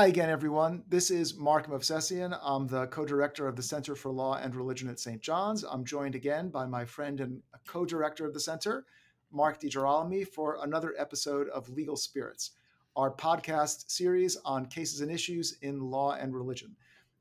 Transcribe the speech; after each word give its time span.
Hi 0.00 0.06
again, 0.06 0.30
everyone. 0.30 0.82
This 0.88 1.10
is 1.10 1.36
Mark 1.36 1.68
Movsesian. 1.68 2.34
I'm 2.42 2.66
the 2.66 2.86
co 2.86 3.04
director 3.04 3.46
of 3.46 3.54
the 3.54 3.62
Center 3.62 3.94
for 3.94 4.10
Law 4.10 4.36
and 4.36 4.56
Religion 4.56 4.88
at 4.88 4.98
St. 4.98 5.20
John's. 5.20 5.62
I'm 5.62 5.84
joined 5.84 6.14
again 6.14 6.48
by 6.48 6.64
my 6.64 6.86
friend 6.86 7.20
and 7.20 7.42
co 7.66 7.84
director 7.84 8.24
of 8.24 8.32
the 8.32 8.40
center, 8.40 8.86
Marc 9.30 9.60
DeGirolami, 9.60 10.26
for 10.26 10.56
another 10.62 10.94
episode 10.96 11.50
of 11.50 11.68
Legal 11.68 11.96
Spirits, 11.96 12.52
our 12.96 13.12
podcast 13.14 13.90
series 13.90 14.38
on 14.46 14.64
cases 14.64 15.02
and 15.02 15.10
issues 15.10 15.58
in 15.60 15.82
law 15.82 16.12
and 16.14 16.34
religion. 16.34 16.74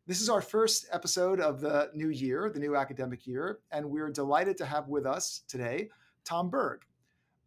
This 0.08 0.22
is 0.22 0.30
our 0.30 0.42
first 0.42 0.88
episode 0.94 1.42
of 1.42 1.60
the 1.60 1.92
new 1.94 2.08
year, 2.08 2.50
the 2.50 2.62
new 2.62 2.78
academic 2.78 3.28
year, 3.28 3.60
and 3.74 3.92
we're 3.92 4.10
delighted 4.10 4.58
to 4.60 4.66
have 4.66 4.88
with 4.88 5.06
us 5.06 5.42
today 5.50 5.90
Tom 6.24 6.50
Berg. 6.50 6.86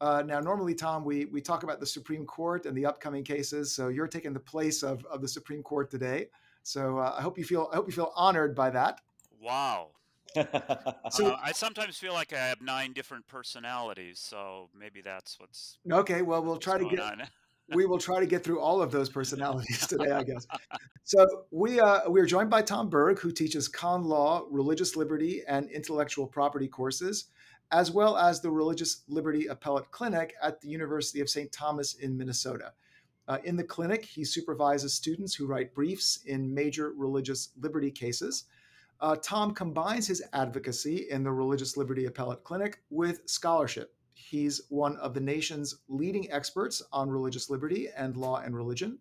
Uh, 0.02 0.20
now, 0.20 0.40
normally, 0.40 0.74
Tom, 0.74 1.04
we 1.04 1.26
we 1.26 1.40
talk 1.40 1.62
about 1.62 1.78
the 1.78 1.86
Supreme 1.86 2.26
Court 2.26 2.66
and 2.66 2.76
the 2.76 2.84
upcoming 2.84 3.22
cases. 3.22 3.72
So 3.72 3.86
you're 3.86 4.08
taking 4.08 4.32
the 4.32 4.40
place 4.40 4.82
of, 4.82 5.04
of 5.04 5.22
the 5.22 5.28
Supreme 5.28 5.62
Court 5.62 5.92
today. 5.92 6.26
So 6.64 6.98
uh, 6.98 7.14
I 7.16 7.22
hope 7.22 7.38
you 7.38 7.44
feel 7.44 7.68
I 7.72 7.76
hope 7.76 7.86
you 7.86 7.92
feel 7.92 8.12
honored 8.16 8.52
by 8.56 8.70
that. 8.70 9.00
Wow. 9.40 9.90
so 10.34 11.28
uh, 11.28 11.38
I 11.40 11.52
sometimes 11.52 11.98
feel 11.98 12.14
like 12.14 12.32
I 12.32 12.38
have 12.38 12.60
nine 12.60 12.92
different 12.92 13.28
personalities. 13.28 14.18
So 14.18 14.70
maybe 14.76 15.02
that's 15.02 15.38
what's 15.38 15.78
okay. 15.88 16.22
Well, 16.22 16.42
we'll 16.42 16.56
try 16.56 16.78
to 16.78 16.88
get. 16.88 17.28
we 17.72 17.86
will 17.86 17.98
try 17.98 18.18
to 18.18 18.26
get 18.26 18.42
through 18.42 18.58
all 18.58 18.82
of 18.82 18.90
those 18.90 19.08
personalities 19.08 19.86
today, 19.86 20.10
I 20.10 20.24
guess. 20.24 20.46
So 21.04 21.26
we 21.50 21.80
uh, 21.80 22.08
we 22.08 22.20
are 22.20 22.26
joined 22.26 22.48
by 22.48 22.62
Tom 22.62 22.88
Berg, 22.88 23.18
who 23.18 23.32
teaches 23.32 23.68
con 23.68 24.04
law, 24.04 24.46
religious 24.50 24.96
liberty, 24.96 25.42
and 25.46 25.68
intellectual 25.70 26.28
property 26.28 26.68
courses 26.68 27.26
as 27.72 27.90
well 27.90 28.18
as 28.18 28.40
the 28.40 28.50
Religious 28.50 29.02
Liberty 29.08 29.46
Appellate 29.46 29.90
Clinic 29.90 30.34
at 30.42 30.60
the 30.60 30.68
University 30.68 31.20
of 31.20 31.30
St. 31.30 31.50
Thomas 31.50 31.94
in 31.94 32.16
Minnesota. 32.16 32.74
Uh, 33.26 33.38
in 33.44 33.56
the 33.56 33.64
clinic, 33.64 34.04
he 34.04 34.24
supervises 34.24 34.92
students 34.92 35.34
who 35.34 35.46
write 35.46 35.74
briefs 35.74 36.18
in 36.26 36.52
major 36.52 36.92
religious 36.92 37.48
liberty 37.58 37.90
cases. 37.90 38.44
Uh, 39.00 39.16
Tom 39.16 39.54
combines 39.54 40.06
his 40.06 40.22
advocacy 40.34 41.06
in 41.10 41.24
the 41.24 41.32
Religious 41.32 41.76
Liberty 41.76 42.04
Appellate 42.04 42.44
Clinic 42.44 42.82
with 42.90 43.22
scholarship. 43.26 43.94
He's 44.12 44.60
one 44.68 44.96
of 44.98 45.14
the 45.14 45.20
nation's 45.20 45.76
leading 45.88 46.30
experts 46.30 46.82
on 46.92 47.10
religious 47.10 47.48
liberty 47.48 47.88
and 47.96 48.16
law 48.16 48.42
and 48.44 48.54
religion. 48.54 48.98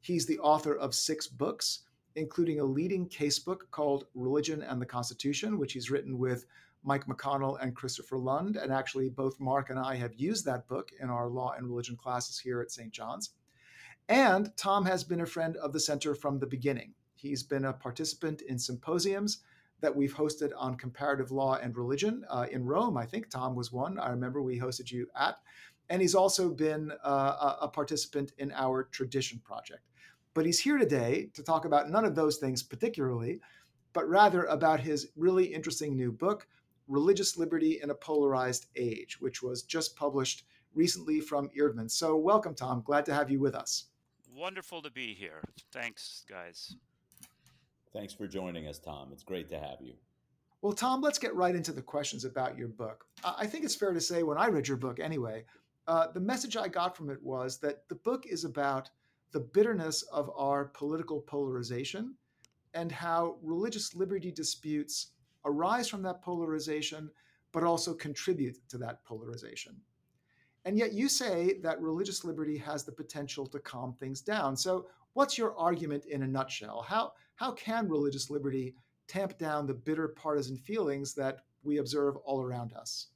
He's 0.00 0.26
the 0.26 0.38
author 0.38 0.76
of 0.76 0.94
six 0.94 1.26
books, 1.26 1.80
including 2.14 2.60
a 2.60 2.64
leading 2.64 3.08
casebook 3.08 3.70
called 3.72 4.06
Religion 4.14 4.62
and 4.62 4.80
the 4.80 4.86
Constitution, 4.86 5.58
which 5.58 5.72
he's 5.72 5.90
written 5.90 6.18
with 6.18 6.46
Mike 6.82 7.06
McConnell 7.06 7.58
and 7.60 7.76
Christopher 7.76 8.18
Lund. 8.18 8.56
And 8.56 8.72
actually, 8.72 9.08
both 9.08 9.40
Mark 9.40 9.70
and 9.70 9.78
I 9.78 9.96
have 9.96 10.14
used 10.14 10.44
that 10.44 10.68
book 10.68 10.90
in 11.00 11.08
our 11.08 11.28
law 11.28 11.54
and 11.56 11.66
religion 11.66 11.96
classes 11.96 12.38
here 12.38 12.60
at 12.60 12.70
St. 12.70 12.92
John's. 12.92 13.30
And 14.08 14.54
Tom 14.56 14.84
has 14.86 15.04
been 15.04 15.20
a 15.20 15.26
friend 15.26 15.56
of 15.56 15.72
the 15.72 15.80
center 15.80 16.14
from 16.14 16.38
the 16.38 16.46
beginning. 16.46 16.94
He's 17.14 17.42
been 17.42 17.64
a 17.64 17.72
participant 17.72 18.42
in 18.42 18.58
symposiums 18.58 19.38
that 19.80 19.94
we've 19.94 20.14
hosted 20.14 20.50
on 20.56 20.76
comparative 20.76 21.30
law 21.30 21.56
and 21.56 21.76
religion 21.76 22.24
uh, 22.28 22.46
in 22.50 22.64
Rome. 22.64 22.96
I 22.96 23.06
think 23.06 23.28
Tom 23.28 23.54
was 23.54 23.72
one. 23.72 23.98
I 23.98 24.10
remember 24.10 24.42
we 24.42 24.58
hosted 24.58 24.90
you 24.90 25.08
at. 25.16 25.36
And 25.90 26.00
he's 26.00 26.14
also 26.14 26.48
been 26.48 26.92
uh, 27.04 27.56
a 27.60 27.68
participant 27.68 28.32
in 28.38 28.52
our 28.52 28.84
tradition 28.84 29.40
project. 29.44 29.82
But 30.34 30.46
he's 30.46 30.60
here 30.60 30.78
today 30.78 31.28
to 31.34 31.42
talk 31.42 31.64
about 31.64 31.90
none 31.90 32.04
of 32.04 32.14
those 32.14 32.38
things 32.38 32.62
particularly, 32.62 33.40
but 33.92 34.08
rather 34.08 34.44
about 34.44 34.80
his 34.80 35.08
really 35.16 35.44
interesting 35.44 35.94
new 35.94 36.10
book, 36.10 36.46
Religious 36.88 37.36
Liberty 37.36 37.80
in 37.82 37.90
a 37.90 37.94
Polarized 37.94 38.66
Age, 38.76 39.20
which 39.20 39.42
was 39.42 39.62
just 39.62 39.96
published 39.96 40.44
recently 40.74 41.20
from 41.20 41.48
Eerdmans. 41.58 41.92
So, 41.92 42.16
welcome, 42.16 42.54
Tom. 42.54 42.82
Glad 42.84 43.04
to 43.06 43.14
have 43.14 43.30
you 43.30 43.40
with 43.40 43.54
us. 43.54 43.86
Wonderful 44.36 44.82
to 44.82 44.90
be 44.90 45.14
here. 45.14 45.42
Thanks, 45.72 46.24
guys. 46.28 46.76
Thanks 47.92 48.14
for 48.14 48.26
joining 48.26 48.66
us, 48.66 48.78
Tom. 48.78 49.10
It's 49.12 49.22
great 49.22 49.50
to 49.50 49.58
have 49.58 49.78
you. 49.80 49.94
Well, 50.62 50.72
Tom, 50.72 51.00
let's 51.00 51.18
get 51.18 51.34
right 51.34 51.54
into 51.54 51.72
the 51.72 51.82
questions 51.82 52.24
about 52.24 52.56
your 52.56 52.68
book. 52.68 53.04
I 53.24 53.46
think 53.46 53.64
it's 53.64 53.74
fair 53.74 53.92
to 53.92 54.00
say, 54.00 54.22
when 54.22 54.38
I 54.38 54.46
read 54.46 54.68
your 54.68 54.76
book 54.76 55.00
anyway, 55.00 55.44
uh, 55.86 56.06
the 56.12 56.20
message 56.20 56.56
I 56.56 56.68
got 56.68 56.96
from 56.96 57.10
it 57.10 57.22
was 57.22 57.58
that 57.58 57.88
the 57.88 57.96
book 57.96 58.26
is 58.26 58.44
about 58.44 58.88
the 59.32 59.40
bitterness 59.40 60.02
of 60.02 60.30
our 60.36 60.66
political 60.66 61.20
polarization 61.20 62.14
and 62.74 62.92
how 62.92 63.38
religious 63.42 63.94
liberty 63.94 64.30
disputes 64.30 65.08
arise 65.44 65.88
from 65.88 66.02
that 66.02 66.22
polarization, 66.22 67.10
but 67.52 67.64
also 67.64 67.94
contribute 67.94 68.56
to 68.68 68.78
that 68.78 69.04
polarization. 69.04 69.76
And 70.64 70.78
yet 70.78 70.92
you 70.92 71.08
say 71.08 71.58
that 71.62 71.80
religious 71.80 72.24
liberty 72.24 72.56
has 72.58 72.84
the 72.84 72.92
potential 72.92 73.46
to 73.46 73.58
calm 73.58 73.94
things 73.94 74.20
down. 74.20 74.56
So, 74.56 74.86
what's 75.14 75.36
your 75.36 75.56
argument 75.58 76.06
in 76.06 76.22
a 76.22 76.26
nutshell? 76.26 76.82
How, 76.82 77.12
how 77.34 77.52
can 77.52 77.88
religious 77.88 78.30
liberty 78.30 78.74
tamp 79.08 79.38
down 79.38 79.66
the 79.66 79.74
bitter 79.74 80.08
partisan 80.08 80.56
feelings 80.56 81.14
that 81.14 81.40
we 81.64 81.78
observe 81.78 82.16
all 82.18 82.40
around 82.40 82.72
us? 82.74 83.08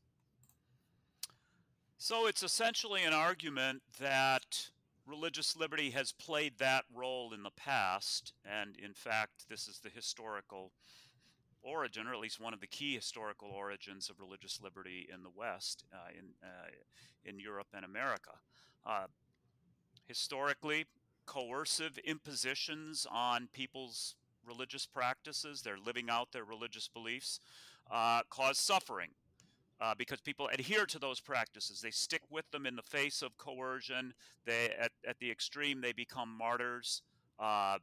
So, 1.98 2.26
it's 2.26 2.42
essentially 2.42 3.04
an 3.04 3.12
argument 3.12 3.82
that 4.00 4.70
religious 5.06 5.56
liberty 5.56 5.90
has 5.90 6.12
played 6.12 6.58
that 6.58 6.84
role 6.92 7.32
in 7.32 7.42
the 7.42 7.50
past. 7.50 8.32
And 8.44 8.76
in 8.76 8.92
fact, 8.92 9.48
this 9.48 9.68
is 9.68 9.78
the 9.78 9.88
historical 9.88 10.72
origin, 11.66 12.06
or 12.06 12.14
at 12.14 12.20
least 12.20 12.40
one 12.40 12.54
of 12.54 12.60
the 12.60 12.66
key 12.66 12.94
historical 12.94 13.48
origins 13.50 14.08
of 14.08 14.20
religious 14.20 14.60
liberty 14.62 15.08
in 15.12 15.22
the 15.22 15.30
West, 15.34 15.84
uh, 15.92 16.10
in 16.16 16.26
uh, 16.42 16.68
in 17.24 17.40
Europe 17.40 17.68
and 17.74 17.84
America. 17.84 18.32
Uh, 18.84 19.06
historically, 20.06 20.86
coercive 21.26 21.98
impositions 21.98 23.06
on 23.10 23.48
people's 23.52 24.14
religious 24.46 24.86
practices, 24.86 25.62
their 25.62 25.76
living 25.76 26.08
out 26.08 26.32
their 26.32 26.44
religious 26.44 26.88
beliefs, 26.88 27.40
uh, 27.90 28.20
cause 28.30 28.58
suffering. 28.58 29.10
Uh, 29.78 29.94
because 29.98 30.22
people 30.22 30.48
adhere 30.54 30.86
to 30.86 30.98
those 30.98 31.20
practices, 31.20 31.82
they 31.82 31.90
stick 31.90 32.22
with 32.30 32.50
them 32.50 32.64
in 32.64 32.76
the 32.76 32.82
face 32.82 33.20
of 33.20 33.36
coercion. 33.36 34.14
They, 34.46 34.70
at, 34.80 34.92
at 35.06 35.18
the 35.18 35.30
extreme, 35.30 35.82
they 35.82 35.92
become 35.92 36.34
martyrs, 36.34 37.02
uh, 37.38 37.76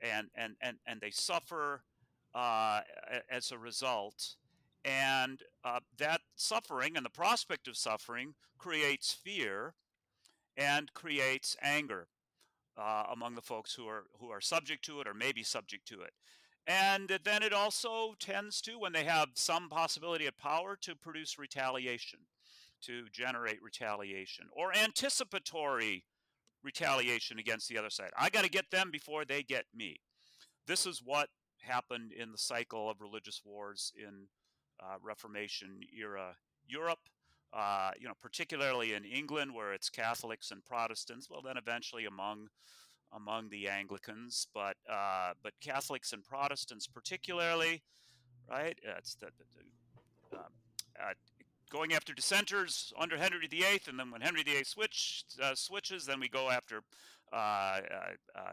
and 0.00 0.30
and 0.34 0.56
and 0.62 0.78
and 0.86 1.02
they 1.02 1.10
suffer 1.10 1.82
uh, 2.34 2.80
as 3.30 3.50
a 3.52 3.58
result. 3.58 4.36
And 4.84 5.40
uh, 5.64 5.80
that 5.98 6.20
suffering 6.36 6.96
and 6.96 7.04
the 7.04 7.10
prospect 7.10 7.68
of 7.68 7.76
suffering 7.76 8.34
creates 8.58 9.12
fear 9.12 9.74
and 10.56 10.92
creates 10.92 11.56
anger 11.62 12.08
uh, 12.76 13.04
among 13.10 13.34
the 13.34 13.42
folks 13.42 13.74
who 13.74 13.86
are 13.86 14.04
who 14.18 14.30
are 14.30 14.40
subject 14.40 14.84
to 14.84 15.00
it 15.00 15.08
or 15.08 15.14
maybe 15.14 15.42
subject 15.42 15.86
to 15.88 16.02
it. 16.02 16.12
And 16.66 17.18
then 17.24 17.42
it 17.42 17.52
also 17.52 18.14
tends 18.18 18.62
to, 18.62 18.78
when 18.78 18.92
they 18.92 19.04
have 19.04 19.28
some 19.34 19.68
possibility 19.68 20.26
of 20.26 20.38
power, 20.38 20.76
to 20.80 20.94
produce 20.94 21.38
retaliation, 21.38 22.20
to 22.82 23.04
generate 23.12 23.62
retaliation 23.62 24.46
or 24.50 24.74
anticipatory 24.74 26.04
retaliation 26.62 27.38
against 27.38 27.68
the 27.68 27.76
other 27.76 27.90
side. 27.90 28.10
I 28.18 28.30
got 28.30 28.44
to 28.44 28.50
get 28.50 28.70
them 28.70 28.90
before 28.90 29.26
they 29.26 29.42
get 29.42 29.66
me. 29.74 30.00
This 30.66 30.86
is 30.86 31.02
what 31.04 31.28
happened 31.64 32.12
in 32.12 32.32
the 32.32 32.38
cycle 32.38 32.90
of 32.90 33.00
religious 33.00 33.42
wars 33.44 33.92
in 33.96 34.26
uh, 34.80 34.96
Reformation 35.02 35.80
era 35.96 36.36
Europe. 36.66 37.00
Uh, 37.52 37.92
you 38.00 38.08
know, 38.08 38.14
particularly 38.20 38.94
in 38.94 39.04
England, 39.04 39.54
where 39.54 39.72
it's 39.72 39.88
Catholics 39.88 40.50
and 40.50 40.64
Protestants. 40.64 41.30
Well, 41.30 41.40
then 41.40 41.56
eventually 41.56 42.04
among 42.04 42.48
among 43.12 43.48
the 43.48 43.68
Anglicans, 43.68 44.48
but 44.52 44.76
uh, 44.90 45.34
but 45.42 45.52
Catholics 45.60 46.12
and 46.12 46.24
Protestants 46.24 46.88
particularly, 46.88 47.82
right? 48.50 48.76
It's 48.98 49.14
the, 49.14 49.26
the, 50.32 50.36
um, 50.36 50.44
uh, 51.00 51.12
going 51.70 51.92
after 51.92 52.12
dissenters 52.12 52.92
under 52.98 53.16
Henry 53.16 53.46
VIII, 53.46 53.82
and 53.88 54.00
then 54.00 54.10
when 54.10 54.20
Henry 54.20 54.42
VIII 54.42 54.64
switched, 54.64 55.38
uh, 55.40 55.54
switches, 55.54 56.06
then 56.06 56.18
we 56.18 56.28
go 56.28 56.50
after 56.50 56.82
uh, 57.32 57.80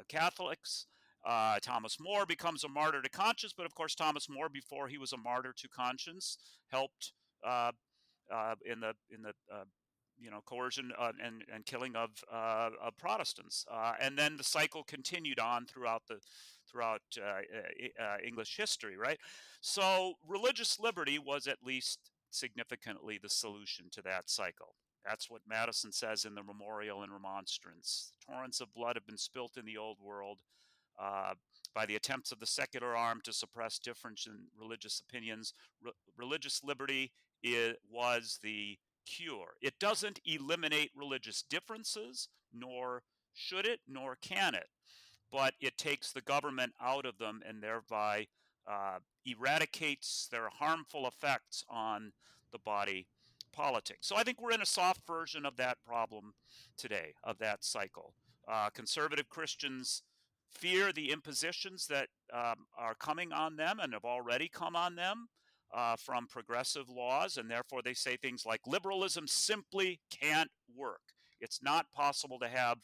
Catholics. 0.09 0.85
Uh, 1.23 1.59
Thomas 1.62 1.97
More 2.00 2.25
becomes 2.25 2.63
a 2.63 2.69
martyr 2.69 3.01
to 3.01 3.09
conscience, 3.09 3.53
but 3.56 3.65
of 3.65 3.75
course, 3.75 3.95
Thomas 3.95 4.27
More, 4.29 4.50
before 4.50 4.88
he 4.88 4.97
was 4.97 5.13
a 5.13 5.18
martyr 5.18 5.53
to 5.56 5.68
conscience, 5.68 6.38
helped 6.71 7.13
uh, 7.45 7.71
uh, 8.33 8.56
in 8.65 8.79
the 8.79 8.94
in 9.13 9.21
the 9.21 9.33
uh, 9.53 9.65
you 10.18 10.31
know 10.31 10.41
coercion 10.45 10.91
uh, 10.97 11.12
and 11.23 11.44
and 11.53 11.65
killing 11.65 11.95
of, 11.95 12.09
of 12.31 12.97
Protestants, 12.97 13.65
and 14.01 14.18
then 14.18 14.38
the 14.38 14.44
cycle 14.44 14.83
continued 14.83 15.39
on 15.39 15.65
throughout 15.65 16.03
the 16.07 16.19
throughout 16.69 17.01
English 18.25 18.57
history, 18.57 18.97
right? 18.97 19.19
So 19.62 20.13
religious 20.27 20.79
liberty 20.79 21.19
was 21.19 21.47
at 21.47 21.57
least 21.63 22.00
significantly 22.29 23.19
the 23.21 23.29
solution 23.29 23.88
to 23.91 24.01
that 24.03 24.29
cycle. 24.29 24.75
That's 25.03 25.29
what 25.29 25.41
Madison 25.47 25.91
says 25.91 26.25
in 26.25 26.35
the 26.35 26.44
Memorial 26.44 27.01
and 27.01 27.12
Remonstrance. 27.12 28.13
Torrents 28.25 28.62
of 28.62 28.74
blood 28.74 28.95
have 28.95 29.06
been 29.06 29.17
spilt 29.17 29.57
in 29.57 29.65
the 29.65 29.77
old 29.77 29.97
world 30.00 30.39
uh, 31.01 31.33
by 31.74 31.86
the 31.86 31.95
attempts 31.95 32.31
of 32.31 32.39
the 32.39 32.45
secular 32.45 32.95
arm 32.95 33.21
to 33.24 33.33
suppress 33.33 33.80
difference 33.80 34.27
in 34.27 34.33
religious 34.59 35.01
opinions. 35.01 35.53
Re- 35.83 35.92
religious 36.18 36.62
liberty 36.63 37.12
was 37.89 38.39
the 38.44 38.77
cure. 39.06 39.56
It 39.62 39.80
doesn't 39.80 40.19
eliminate 40.25 40.92
religious 40.95 41.42
differences, 41.42 42.30
nor 42.53 43.03
should 43.33 43.65
it, 43.65 43.80
nor 43.88 44.15
can 44.21 44.53
it. 44.53 44.69
but 45.31 45.53
it 45.62 45.77
takes 45.77 46.12
the 46.12 46.21
government 46.21 46.74
out 46.81 47.06
of 47.06 47.18
them 47.18 47.42
and 47.48 47.63
thereby 47.63 48.27
uh, 48.69 49.00
eradicates 49.25 50.27
their 50.31 50.50
harmful 50.50 51.07
effects 51.07 51.63
on 51.69 52.12
the 52.51 52.59
body 52.59 53.07
politic. 53.53 53.98
So 54.01 54.15
I 54.15 54.24
think 54.24 54.42
we're 54.42 54.51
in 54.51 54.62
a 54.62 54.65
soft 54.65 55.06
version 55.07 55.45
of 55.45 55.57
that 55.57 55.77
problem 55.86 56.33
today, 56.77 57.13
of 57.24 57.38
that 57.39 57.63
cycle. 57.63 58.13
Uh, 58.48 58.69
conservative 58.69 59.30
Christians 59.30 60.03
fear 60.51 60.92
the 60.92 61.12
impositions 61.12 61.88
that 61.88 62.07
um, 62.33 62.65
are 62.77 62.95
coming 62.95 63.31
on 63.31 63.56
them 63.56 63.80
and 63.81 63.94
have 63.94 64.06
already 64.06 64.48
come 64.48 64.75
on 64.75 64.95
them 64.95 65.27
uh, 65.74 65.95
from 65.95 66.27
progressive 66.27 66.89
laws, 66.89 67.38
and 67.38 67.50
therefore 67.50 67.81
they 67.81 67.94
say 67.94 68.18
things 68.18 68.45
like 68.45 68.62
liberalism 68.68 69.27
simply 69.27 70.00
can't 70.09 70.51
work. 70.75 71.01
It's 71.39 71.62
not 71.62 71.92
possible 71.94 72.39
to 72.39 72.48
have 72.48 72.77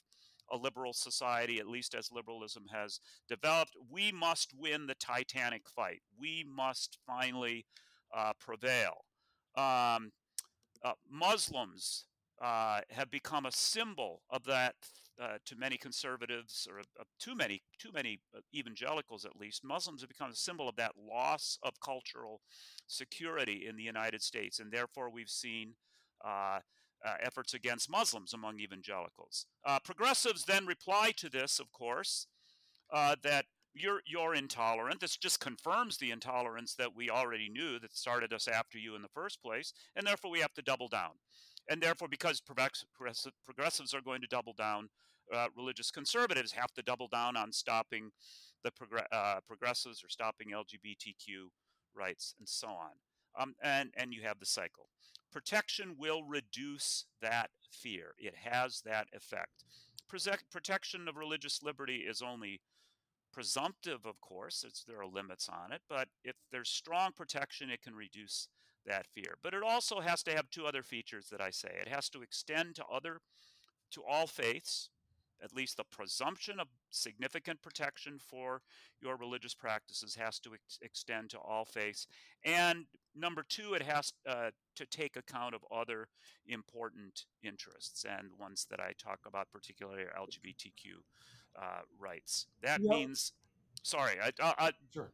a 0.51 0.57
liberal 0.57 0.93
society, 0.93 1.59
at 1.59 1.67
least 1.67 1.93
as 1.93 2.11
liberalism 2.11 2.65
has 2.71 2.99
developed. 3.27 3.73
We 3.91 4.11
must 4.11 4.53
win 4.57 4.87
the 4.87 4.95
titanic 4.95 5.63
fight. 5.67 6.01
We 6.17 6.45
must 6.47 6.97
finally 7.05 7.65
uh, 8.15 8.33
prevail. 8.39 9.03
Um, 9.57 10.11
uh, 10.83 10.93
Muslims 11.09 12.05
uh, 12.41 12.81
have 12.91 13.11
become 13.11 13.45
a 13.45 13.51
symbol 13.51 14.21
of 14.29 14.45
that 14.45 14.75
uh, 15.21 15.37
to 15.45 15.55
many 15.55 15.77
conservatives, 15.77 16.67
or 16.69 16.79
uh, 16.79 17.03
too 17.19 17.35
many, 17.35 17.61
too 17.79 17.91
many 17.91 18.19
uh, 18.35 18.39
evangelicals 18.53 19.25
at 19.25 19.35
least. 19.35 19.63
Muslims 19.63 20.01
have 20.01 20.09
become 20.09 20.31
a 20.31 20.35
symbol 20.35 20.69
of 20.69 20.75
that 20.75 20.93
loss 20.97 21.57
of 21.63 21.79
cultural 21.79 22.41
security 22.87 23.65
in 23.67 23.75
the 23.75 23.83
United 23.83 24.21
States, 24.21 24.59
and 24.59 24.71
therefore 24.71 25.09
we've 25.09 25.29
seen 25.29 25.73
uh, 26.23 26.59
uh, 27.05 27.13
efforts 27.21 27.53
against 27.53 27.91
Muslims 27.91 28.33
among 28.33 28.59
evangelicals. 28.59 29.45
Uh, 29.65 29.79
progressives 29.83 30.45
then 30.45 30.65
reply 30.65 31.11
to 31.15 31.29
this, 31.29 31.59
of 31.59 31.71
course, 31.71 32.27
that 32.91 33.45
you're 33.73 34.01
you're 34.05 34.33
intolerant. 34.33 34.99
This 34.99 35.17
just 35.17 35.39
confirms 35.39 35.97
the 35.97 36.11
intolerance 36.11 36.73
that 36.75 36.95
we 36.95 37.09
already 37.09 37.49
knew 37.49 37.79
that 37.79 37.95
started 37.95 38.33
us 38.33 38.47
after 38.47 38.77
you 38.77 38.95
in 38.95 39.01
the 39.01 39.07
first 39.13 39.41
place, 39.41 39.73
and 39.95 40.07
therefore 40.07 40.31
we 40.31 40.39
have 40.39 40.53
to 40.55 40.61
double 40.61 40.87
down. 40.87 41.11
And 41.69 41.81
therefore, 41.81 42.07
because 42.07 42.41
progressives 42.41 43.93
are 43.93 44.01
going 44.01 44.21
to 44.21 44.27
double 44.27 44.53
down, 44.53 44.89
uh, 45.33 45.47
religious 45.55 45.91
conservatives 45.91 46.53
have 46.53 46.73
to 46.73 46.81
double 46.81 47.07
down 47.07 47.35
on 47.35 47.51
stopping 47.51 48.11
the 48.63 48.71
uh, 49.11 49.39
progressives 49.45 50.03
or 50.03 50.09
stopping 50.09 50.49
LGBTQ 50.51 51.49
rights 51.95 52.33
and 52.39 52.47
so 52.47 52.67
on. 52.67 52.91
Um, 53.39 53.53
and 53.61 53.91
and 53.97 54.13
you 54.13 54.23
have 54.23 54.39
the 54.39 54.45
cycle 54.45 54.87
protection 55.31 55.95
will 55.97 56.23
reduce 56.23 57.05
that 57.21 57.49
fear. 57.69 58.13
It 58.17 58.33
has 58.35 58.81
that 58.85 59.07
effect. 59.13 59.65
protection 60.51 61.07
of 61.07 61.17
religious 61.17 61.61
liberty 61.61 61.97
is 61.97 62.21
only 62.21 62.61
presumptive, 63.33 64.05
of 64.05 64.19
course, 64.21 64.65
there 64.87 64.99
are 64.99 65.05
limits 65.05 65.49
on 65.49 65.71
it, 65.71 65.81
but 65.89 66.07
if 66.23 66.35
there's 66.51 66.69
strong 66.69 67.11
protection, 67.11 67.69
it 67.69 67.83
can 67.83 67.93
reduce 67.93 68.47
that 68.87 69.07
fear. 69.07 69.35
But 69.43 69.53
it 69.53 69.63
also 69.63 69.99
has 69.99 70.23
to 70.23 70.35
have 70.35 70.49
two 70.49 70.65
other 70.65 70.83
features 70.83 71.27
that 71.29 71.41
I 71.41 71.51
say. 71.51 71.69
It 71.81 71.87
has 71.87 72.09
to 72.09 72.21
extend 72.21 72.75
to 72.75 72.85
other, 72.85 73.19
to 73.91 74.03
all 74.03 74.27
faiths, 74.27 74.89
at 75.43 75.55
least 75.55 75.77
the 75.77 75.83
presumption 75.83 76.59
of 76.59 76.67
significant 76.89 77.61
protection 77.61 78.17
for 78.19 78.61
your 79.01 79.15
religious 79.17 79.53
practices 79.53 80.15
has 80.15 80.39
to 80.39 80.53
ex- 80.53 80.79
extend 80.81 81.29
to 81.29 81.37
all 81.37 81.63
faiths. 81.63 82.07
And 82.43 82.85
number 83.15 83.45
two, 83.47 83.73
it 83.73 83.83
has 83.83 84.13
uh, 84.27 84.49
to 84.75 84.85
take 84.87 85.15
account 85.15 85.53
of 85.53 85.61
other 85.71 86.07
important 86.47 87.25
interests 87.43 88.03
and 88.03 88.29
ones 88.39 88.65
that 88.71 88.79
I 88.79 88.93
talk 88.97 89.19
about, 89.27 89.51
particularly 89.51 90.03
are 90.03 90.13
LGBTQ 90.19 90.95
uh, 91.55 91.81
rights. 91.99 92.47
That 92.63 92.81
yep. 92.81 92.89
means, 92.89 93.33
sorry, 93.83 94.13
I, 94.21 94.31
I, 94.41 94.53
I 94.57 94.71
sure 94.91 95.11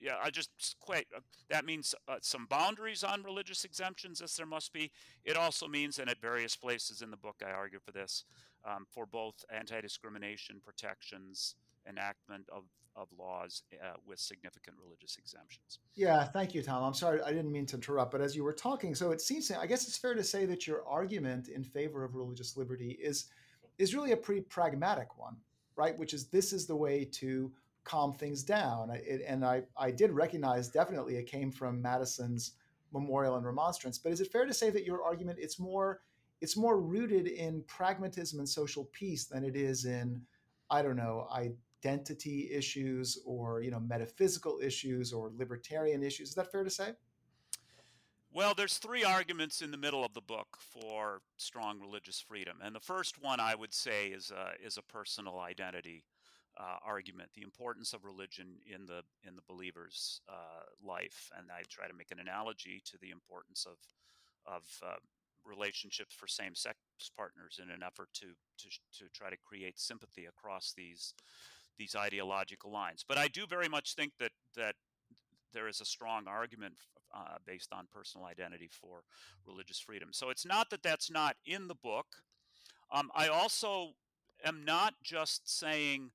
yeah, 0.00 0.16
I 0.22 0.30
just 0.30 0.50
quite. 0.80 1.06
Uh, 1.14 1.20
that 1.50 1.64
means 1.64 1.94
uh, 2.08 2.16
some 2.22 2.46
boundaries 2.46 3.04
on 3.04 3.22
religious 3.22 3.64
exemptions, 3.64 4.20
as 4.20 4.36
there 4.36 4.46
must 4.46 4.72
be. 4.72 4.90
It 5.24 5.36
also 5.36 5.68
means, 5.68 5.98
and 5.98 6.08
at 6.08 6.20
various 6.20 6.56
places 6.56 7.02
in 7.02 7.10
the 7.10 7.16
book, 7.16 7.42
I 7.46 7.50
argue 7.50 7.78
for 7.84 7.92
this, 7.92 8.24
um, 8.64 8.86
for 8.90 9.06
both 9.06 9.44
anti-discrimination 9.50 10.60
protections, 10.64 11.56
enactment 11.88 12.48
of 12.50 12.64
of 12.94 13.08
laws 13.18 13.62
uh, 13.82 13.94
with 14.06 14.18
significant 14.18 14.76
religious 14.82 15.16
exemptions. 15.16 15.78
Yeah, 15.94 16.24
thank 16.24 16.54
you, 16.54 16.62
Tom. 16.62 16.84
I'm 16.84 16.94
sorry, 16.94 17.22
I 17.22 17.30
didn't 17.30 17.52
mean 17.52 17.66
to 17.66 17.76
interrupt, 17.76 18.10
but 18.12 18.20
as 18.20 18.36
you 18.36 18.44
were 18.44 18.52
talking, 18.52 18.94
so 18.94 19.12
it 19.12 19.20
seems, 19.20 19.50
I 19.50 19.66
guess 19.66 19.88
it's 19.88 19.96
fair 19.96 20.14
to 20.14 20.22
say 20.22 20.44
that 20.46 20.66
your 20.66 20.86
argument 20.86 21.48
in 21.48 21.64
favor 21.64 22.04
of 22.04 22.14
religious 22.14 22.56
liberty 22.56 22.98
is 23.00 23.26
is 23.78 23.94
really 23.94 24.12
a 24.12 24.16
pretty 24.16 24.42
pragmatic 24.42 25.18
one, 25.18 25.36
right? 25.76 25.96
Which 25.98 26.12
is 26.12 26.26
this 26.26 26.52
is 26.52 26.66
the 26.66 26.76
way 26.76 27.06
to 27.12 27.50
calm 27.84 28.12
things 28.12 28.42
down. 28.42 28.90
It, 28.90 29.22
and 29.26 29.44
I, 29.44 29.62
I 29.76 29.90
did 29.90 30.10
recognize 30.10 30.68
definitely 30.68 31.16
it 31.16 31.26
came 31.26 31.50
from 31.50 31.82
Madison's 31.82 32.52
memorial 32.92 33.36
and 33.36 33.44
remonstrance. 33.44 33.98
But 33.98 34.12
is 34.12 34.20
it 34.20 34.30
fair 34.30 34.46
to 34.46 34.54
say 34.54 34.70
that 34.70 34.84
your 34.84 35.02
argument 35.02 35.38
it's 35.40 35.58
more 35.58 36.00
it's 36.40 36.56
more 36.56 36.80
rooted 36.80 37.28
in 37.28 37.62
pragmatism 37.68 38.38
and 38.40 38.48
social 38.48 38.88
peace 38.92 39.24
than 39.26 39.44
it 39.44 39.56
is 39.56 39.84
in 39.84 40.20
I 40.70 40.82
don't 40.82 40.96
know 40.96 41.28
identity 41.30 42.50
issues 42.52 43.18
or 43.24 43.62
you 43.62 43.70
know 43.70 43.80
metaphysical 43.80 44.58
issues 44.62 45.12
or 45.12 45.32
libertarian 45.36 46.02
issues? 46.02 46.30
Is 46.30 46.34
that 46.34 46.52
fair 46.52 46.64
to 46.64 46.70
say? 46.70 46.92
Well, 48.34 48.54
there's 48.54 48.78
three 48.78 49.04
arguments 49.04 49.60
in 49.60 49.70
the 49.70 49.76
middle 49.76 50.06
of 50.06 50.14
the 50.14 50.22
book 50.22 50.56
for 50.58 51.20
strong 51.36 51.78
religious 51.78 52.18
freedom, 52.18 52.56
and 52.62 52.74
the 52.74 52.80
first 52.80 53.22
one 53.22 53.40
I 53.40 53.54
would 53.54 53.74
say 53.74 54.08
is 54.08 54.30
a, 54.30 54.52
is 54.64 54.78
a 54.78 54.82
personal 54.82 55.38
identity 55.38 56.02
uh, 56.58 56.76
argument, 56.84 57.30
the 57.34 57.42
importance 57.42 57.92
of 57.92 58.04
religion 58.04 58.56
in 58.66 58.86
the 58.86 59.02
in 59.26 59.36
the 59.36 59.42
believer's 59.48 60.20
uh, 60.28 60.64
life, 60.84 61.30
and 61.38 61.50
I 61.50 61.62
try 61.68 61.88
to 61.88 61.94
make 61.94 62.10
an 62.10 62.18
analogy 62.18 62.82
to 62.86 62.98
the 63.00 63.10
importance 63.10 63.66
of 63.66 63.78
of 64.46 64.62
uh, 64.84 64.96
relationships 65.44 66.14
for 66.14 66.26
same-sex 66.26 66.78
partners 67.16 67.58
in 67.62 67.70
an 67.70 67.82
effort 67.82 68.08
to, 68.14 68.26
to 68.58 68.68
to 68.98 69.08
try 69.12 69.30
to 69.30 69.36
create 69.44 69.78
sympathy 69.78 70.26
across 70.26 70.72
these 70.76 71.14
these 71.78 71.94
ideological 71.96 72.70
lines. 72.70 73.04
But 73.06 73.18
I 73.18 73.28
do 73.28 73.46
very 73.46 73.68
much 73.68 73.94
think 73.94 74.12
that 74.18 74.32
that 74.54 74.74
there 75.52 75.68
is 75.68 75.80
a 75.80 75.84
strong 75.84 76.26
argument 76.28 76.74
uh, 77.14 77.36
based 77.46 77.72
on 77.72 77.86
personal 77.92 78.26
identity 78.26 78.68
for 78.70 79.04
religious 79.46 79.78
freedom. 79.78 80.08
So 80.12 80.30
it's 80.30 80.46
not 80.46 80.70
that 80.70 80.82
that's 80.82 81.10
not 81.10 81.36
in 81.44 81.68
the 81.68 81.74
book. 81.74 82.06
Um, 82.90 83.10
I 83.14 83.28
also 83.28 83.94
am 84.44 84.64
not 84.64 84.94
just 85.02 85.48
saying 85.58 86.10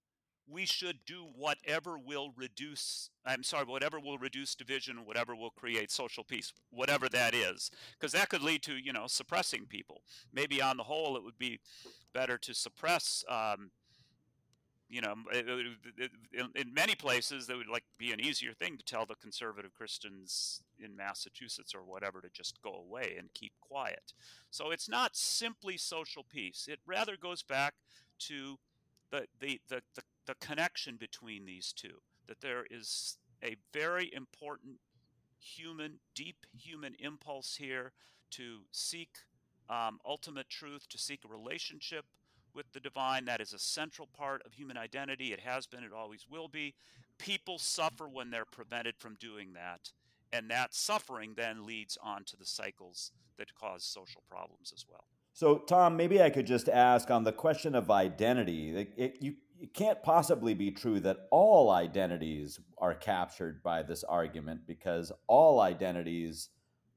we 0.50 0.66
should 0.66 1.00
do 1.06 1.27
whatever 1.36 1.98
will 1.98 2.32
reduce 2.36 3.10
i'm 3.25 3.44
sorry 3.44 3.66
whatever 3.66 4.00
will 4.00 4.18
reduce 4.18 4.56
division 4.56 5.06
whatever 5.06 5.36
will 5.36 5.50
create 5.50 5.92
social 5.92 6.24
peace 6.24 6.54
whatever 6.77 7.10
that 7.10 7.34
is. 7.34 7.72
Because 8.00 8.13
that 8.13 8.30
could 8.30 8.42
lead 8.42 8.62
to 8.63 8.74
you 8.77 8.94
know 8.94 9.06
suppressing 9.08 9.66
people. 9.66 10.01
Maybe 10.34 10.62
on 10.62 10.77
the 10.77 10.84
whole 10.84 11.18
it 11.18 11.24
would 11.24 11.38
be 11.38 11.60
better 12.13 12.38
to 12.38 12.54
suppress 12.54 13.24
um, 13.30 13.72
you 14.89 15.01
know 15.01 15.16
in 16.56 16.74
many 16.74 16.96
places 16.96 17.48
that 17.48 17.58
would 17.58 17.68
like 17.68 17.84
be 17.98 18.13
an 18.13 18.22
easier 18.22 18.54
thing 18.54 18.77
to 18.77 18.86
tell 18.86 19.06
the 19.06 19.16
conservative 19.16 19.74
christians 19.74 20.62
in 20.80 20.96
massachusetts 20.96 21.75
or 21.75 21.84
whatever 21.84 22.22
to 22.22 22.30
just 22.32 22.62
go 22.62 22.74
away 22.74 23.16
and 23.20 23.34
keep 23.34 23.51
quiet. 23.60 24.13
So 24.50 24.72
it's 24.72 24.88
not 24.88 25.16
simply 25.16 25.77
social 25.77 26.24
peace. 26.24 26.68
It 26.70 26.80
rather 26.86 27.18
goes 27.18 27.44
back 27.44 27.74
to 28.20 28.58
the 29.12 29.27
the 29.39 29.60
the, 29.70 29.82
the 29.96 30.01
the 30.27 30.36
connection 30.36 30.98
between 30.98 31.46
these 31.46 31.74
two, 31.74 32.01
that 32.27 32.41
there 32.41 32.65
is 32.69 33.17
a 33.43 33.55
very 33.74 34.13
important 34.13 34.75
human, 35.39 36.00
deep 36.13 36.46
human 36.55 36.96
impulse 37.00 37.55
here 37.55 37.93
to 38.31 38.60
seek 38.72 39.10
um, 39.69 40.00
ultimate 40.05 40.50
truth, 40.50 40.88
to 40.89 40.98
seek 40.98 41.22
a 41.25 41.27
relationship 41.27 42.05
with 42.53 42.65
the 42.74 42.79
divine. 42.79 43.25
That 43.25 43.41
is 43.41 43.53
a 43.53 43.60
central 43.60 44.07
part 44.07 44.41
of 44.46 44.53
human 44.53 44.77
identity. 44.77 45.34
It 45.34 45.39
has 45.41 45.65
been, 45.65 45.84
it 45.84 45.93
always 45.93 46.25
will 46.29 46.48
be. 46.48 46.75
People 47.17 47.57
suffer 47.57 48.07
when 48.07 48.29
they're 48.29 48.46
prevented 48.46 48.96
from 48.98 49.15
doing 49.19 49.53
that. 49.53 49.91
And 50.34 50.50
that 50.51 50.74
suffering 50.74 51.34
then 51.38 51.65
leads 51.65 51.98
on 52.03 52.25
to 52.25 52.38
the 52.38 52.46
cycles 52.46 53.12
that 53.38 53.55
cause 53.55 53.84
social 53.84 54.24
problems 54.29 54.74
as 54.75 54.86
well. 54.89 55.05
So, 55.34 55.60
Tom, 55.60 55.96
maybe 55.96 56.22
I 56.22 56.31
could 56.31 56.48
just 56.48 56.67
ask 56.67 57.12
on 57.12 57.24
the 57.24 57.31
question 57.31 57.75
of 57.75 57.91
identity. 57.91 58.75
It, 58.75 58.93
it, 58.98 59.17
you 59.22 59.36
it 59.61 59.73
can't 59.73 60.01
possibly 60.03 60.53
be 60.53 60.71
true 60.71 60.99
that 60.99 61.27
all 61.31 61.71
identities 61.71 62.59
are 62.77 62.93
captured 62.93 63.63
by 63.63 63.83
this 63.83 64.03
argument 64.03 64.61
because 64.67 65.11
all 65.27 65.59
identities 65.61 66.49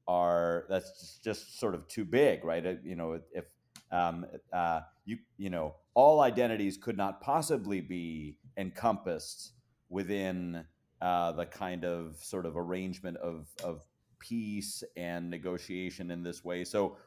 are 0.07 0.65
that's 0.69 1.19
just 1.23 1.59
sort 1.59 1.75
of 1.75 1.87
too 1.87 2.05
big, 2.05 2.43
right? 2.43 2.65
Uh, 2.65 2.73
you 2.83 2.95
know, 2.95 3.19
if 3.33 3.45
um, 3.91 4.25
uh, 4.53 4.81
you 5.05 5.17
you 5.37 5.49
know 5.49 5.75
all 5.93 6.21
identities 6.21 6.77
could 6.77 6.97
not 6.97 7.21
possibly 7.21 7.81
be 7.81 8.37
encompassed 8.57 9.53
within 9.89 10.65
uh, 11.01 11.31
the 11.31 11.45
kind 11.45 11.83
of 11.85 12.15
sort 12.21 12.45
of 12.45 12.57
arrangement 12.57 13.17
of 13.17 13.47
of 13.63 13.83
peace 14.19 14.83
and 14.95 15.29
negotiation 15.29 16.11
in 16.11 16.23
this 16.23 16.43
way. 16.43 16.63
So, 16.63 16.97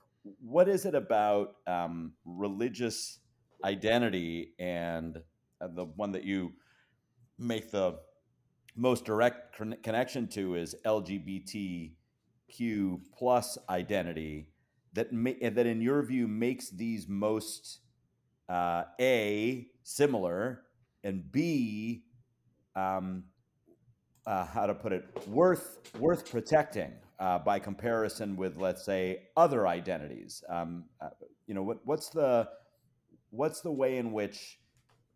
what 0.41 0.69
is 0.69 0.85
it 0.85 0.95
about 0.95 1.57
um, 1.67 2.13
religious 2.25 3.21
identity 3.65 4.53
and 4.59 5.19
the 5.75 5.85
one 5.85 6.13
that 6.13 6.25
you 6.25 6.53
make 7.39 7.71
the 7.71 7.99
most 8.77 9.05
direct 9.05 9.57
connection 9.83 10.27
to 10.29 10.55
is 10.57 10.75
LGBTQ 10.85 11.93
plus 13.17 13.59
identity 13.69 14.49
that 14.95 15.13
may, 15.13 15.35
that 15.35 15.67
in 15.67 15.81
your 15.81 16.03
view 16.03 16.27
makes 16.27 16.71
these 16.71 17.09
most 17.09 17.81
uh, 18.49 18.85
a 19.01 19.67
similar 19.83 20.63
and 21.03 21.31
b 21.33 22.05
um, 22.77 23.25
uh, 24.27 24.47
how 24.47 24.67
to 24.67 24.75
put 24.75 24.93
it 24.93 25.05
worth 25.29 25.79
worth 25.99 26.31
protecting 26.31 26.93
uh, 27.19 27.39
by 27.39 27.59
comparison 27.59 28.37
with 28.37 28.57
let's 28.57 28.85
say 28.85 29.25
other 29.37 29.67
identities. 29.67 30.43
Um, 30.49 30.85
uh, 31.01 31.11
you 31.47 31.55
know 31.55 31.63
what, 31.63 31.79
what's 31.85 32.09
the 32.09 32.49
what's 33.31 33.61
the 33.61 33.73
way 33.73 33.99
in 33.99 34.13
which 34.13 34.59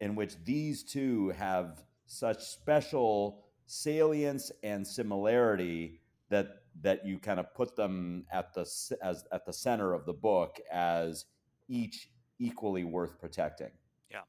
in 0.00 0.14
which 0.14 0.34
these 0.44 0.82
two 0.82 1.30
have 1.30 1.82
such 2.06 2.42
special 2.42 3.44
salience 3.66 4.50
and 4.62 4.86
similarity 4.86 6.00
that 6.30 6.62
that 6.80 7.04
you 7.04 7.18
kind 7.18 7.40
of 7.40 7.52
put 7.54 7.74
them 7.76 8.24
at 8.32 8.54
the 8.54 8.62
as 9.02 9.24
at 9.32 9.44
the 9.44 9.52
center 9.52 9.92
of 9.92 10.04
the 10.06 10.12
book 10.12 10.58
as 10.72 11.26
each 11.68 12.08
equally 12.38 12.84
worth 12.84 13.18
protecting. 13.18 13.70
Yeah. 14.10 14.22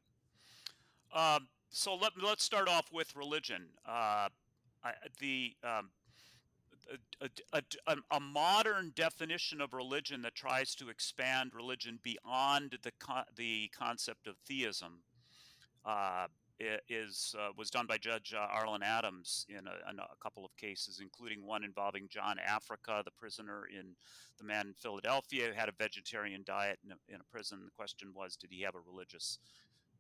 Um, 1.14 1.48
so 1.70 1.96
let 1.96 2.14
let's 2.22 2.44
start 2.44 2.68
off 2.68 2.92
with 2.92 3.16
religion. 3.16 3.68
Uh, 3.86 4.30
I, 4.84 4.94
the 5.20 5.56
um, 5.64 5.90
a, 7.22 7.30
a, 7.54 7.62
a, 7.88 7.96
a, 8.12 8.20
modern 8.20 8.92
definition 8.96 9.62
of 9.62 9.74
religion 9.74 10.24
that 10.24 10.34
tries 10.34 10.74
to 10.76 10.90
expand 10.90 11.52
religion 11.54 12.00
beyond 12.02 12.80
the 12.82 12.92
co- 13.00 13.30
the 13.36 13.70
concept 13.78 14.28
of 14.28 14.36
theism 14.48 15.00
is 16.90 17.36
uh, 17.40 17.50
was 17.58 17.70
done 17.70 17.86
by 17.86 17.98
Judge 17.98 18.34
uh, 18.34 18.48
Arlin 18.48 18.84
Adams 18.84 19.46
in 19.50 19.68
a, 19.68 19.90
in 19.90 20.00
a, 20.00 20.08
couple 20.22 20.46
of 20.46 20.56
cases, 20.58 21.00
including 21.02 21.46
one 21.46 21.64
involving 21.64 22.08
John 22.10 22.38
Africa, 22.40 23.02
the 23.06 23.12
prisoner 23.12 23.68
in 23.72 23.96
the 24.38 24.44
man 24.44 24.68
in 24.68 24.74
Philadelphia 24.74 25.48
who 25.48 25.54
had 25.54 25.70
a 25.70 25.74
vegetarian 25.78 26.44
diet 26.46 26.80
in 26.84 26.92
a, 26.92 26.96
in 27.14 27.22
a 27.22 27.32
prison. 27.32 27.62
The 27.64 27.72
question 27.72 28.10
was, 28.14 28.36
did 28.36 28.52
he 28.52 28.62
have 28.64 28.76
a 28.76 28.80
religious 28.86 29.40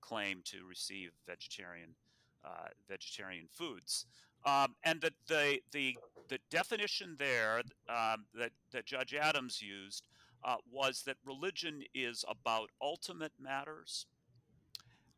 claim 0.01 0.41
to 0.45 0.65
receive 0.67 1.11
vegetarian 1.27 1.95
uh, 2.43 2.67
vegetarian 2.89 3.47
foods? 3.51 4.05
Um, 4.45 4.75
and 4.83 5.01
the, 5.01 5.11
the 5.27 5.59
the 5.71 5.97
the 6.29 6.39
definition 6.49 7.15
there 7.17 7.61
um, 7.89 8.25
that 8.33 8.51
that 8.71 8.85
Judge 8.85 9.13
Adams 9.13 9.61
used 9.61 10.07
uh, 10.43 10.55
was 10.71 11.03
that 11.05 11.17
religion 11.25 11.83
is 11.93 12.23
about 12.29 12.69
ultimate 12.81 13.33
matters 13.39 14.05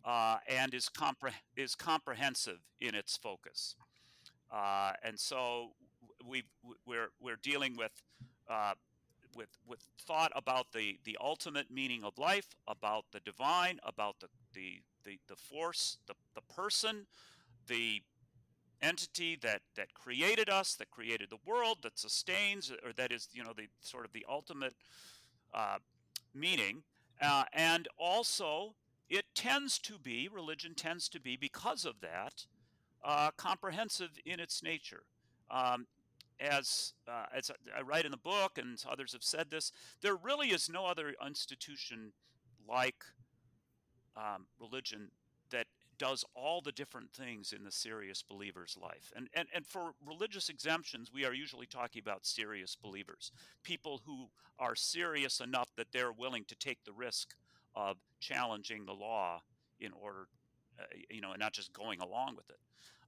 uh, 0.06 0.38
and 0.48 0.74
is, 0.74 0.90
compre- 0.90 1.34
is 1.56 1.76
comprehensive 1.76 2.60
in 2.80 2.96
its 2.96 3.18
focus. 3.18 3.76
Uh, 4.52 4.94
and 5.04 5.18
so 5.18 5.70
we 6.28 6.44
we're 6.86 7.10
we're 7.22 7.38
dealing 7.42 7.78
with 7.78 7.94
uh, 8.50 8.74
with 9.36 9.50
with 9.68 9.80
thought 10.06 10.32
about 10.36 10.74
the 10.74 11.00
the 11.06 11.18
ultimate 11.22 11.72
meaning 11.72 12.04
of 12.04 12.18
life, 12.18 12.48
about 12.68 13.06
the 13.12 13.20
divine, 13.22 13.80
about 13.84 14.20
the 14.20 14.28
the 14.54 14.82
the, 15.04 15.18
the 15.28 15.36
force, 15.36 15.98
the, 16.06 16.14
the 16.36 16.42
person, 16.54 17.08
the 17.68 18.04
entity 18.82 19.36
that 19.42 19.62
that 19.76 19.94
created 19.94 20.50
us, 20.50 20.76
that 20.76 20.92
created 20.92 21.30
the 21.30 21.40
world, 21.46 21.78
that 21.84 21.98
sustains, 21.98 22.72
or 22.86 22.92
that 22.94 23.12
is 23.12 23.30
you 23.32 23.44
know 23.44 23.54
the 23.56 23.68
sort 23.80 24.06
of 24.06 24.12
the 24.12 24.26
ultimate 24.30 24.76
uh, 25.54 25.78
meaning, 26.34 26.84
uh, 27.22 27.46
and 27.54 27.88
also 27.98 28.74
tends 29.36 29.80
to 29.80 29.98
be, 29.98 30.28
religion 30.28 30.74
tends 30.76 31.10
to 31.10 31.20
be, 31.20 31.36
because 31.36 31.86
of 31.86 32.02
that, 32.02 32.46
uh, 33.04 33.32
comprehensive 33.38 34.12
in 34.26 34.40
its 34.40 34.62
nature. 34.64 35.04
Um, 35.50 35.88
as, 36.40 36.94
uh, 37.08 37.26
as 37.36 37.52
I 37.78 37.82
write 37.82 38.06
in 38.06 38.12
the 38.12 38.18
book, 38.18 38.58
and 38.58 38.84
others 38.90 39.14
have 39.14 39.24
said 39.24 39.52
this, 39.52 39.72
there 40.02 40.16
really 40.16 40.50
is 40.50 40.70
no 40.70 40.86
other 40.86 41.14
institution 41.26 42.14
like 42.68 43.04
um, 44.18 44.48
religion 44.60 45.12
that 45.52 45.68
does 45.98 46.26
all 46.34 46.62
the 46.62 46.72
different 46.72 47.12
things 47.14 47.54
in 47.54 47.64
the 47.64 47.72
serious 47.72 48.24
believer's 48.24 48.76
life. 48.82 49.14
And, 49.16 49.30
and, 49.36 49.48
and 49.54 49.68
for 49.68 49.94
religious 50.04 50.50
exemptions, 50.50 51.12
we 51.14 51.26
are 51.26 51.34
usually 51.34 51.68
talking 51.68 52.02
about 52.02 52.26
serious 52.26 52.76
believers, 52.76 53.32
people 53.62 54.02
who 54.06 54.30
are 54.58 54.76
serious 54.76 55.40
enough 55.40 55.70
that 55.76 55.92
they're 55.92 56.12
willing 56.12 56.46
to 56.46 56.56
take 56.56 56.84
the 56.86 56.92
risk 56.92 57.36
of 57.76 57.98
challenging 58.20 58.86
the 58.86 58.94
law 58.94 59.42
in 59.80 59.92
order, 59.94 60.28
uh, 60.80 60.84
you 61.10 61.22
know, 61.22 61.32
and 61.32 61.40
not 61.40 61.54
just 61.54 61.74
going 61.74 62.00
along 62.02 62.36
with 62.36 62.50
it. 62.50 62.60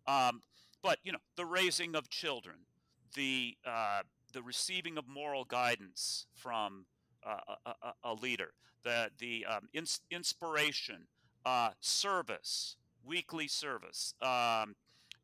Um, 0.10 0.42
but 0.82 1.00
you 1.04 1.12
know, 1.12 1.20
the 1.38 1.46
raising 1.46 1.96
of 1.96 2.10
children, 2.10 2.58
the 3.16 3.56
uh, 3.66 4.02
the 4.34 4.42
receiving 4.42 4.98
of 4.98 5.08
moral 5.08 5.46
guidance 5.46 6.26
from 6.36 6.86
uh, 7.26 7.56
a, 7.66 7.94
a, 8.04 8.14
leader, 8.14 8.54
the 8.84 9.10
the 9.18 9.46
um, 9.46 9.70
ins- 9.74 10.02
inspiration, 10.12 11.08
uh, 11.46 11.70
service, 11.80 12.76
weekly 13.06 13.48
service, 13.48 14.14
um, 14.22 14.76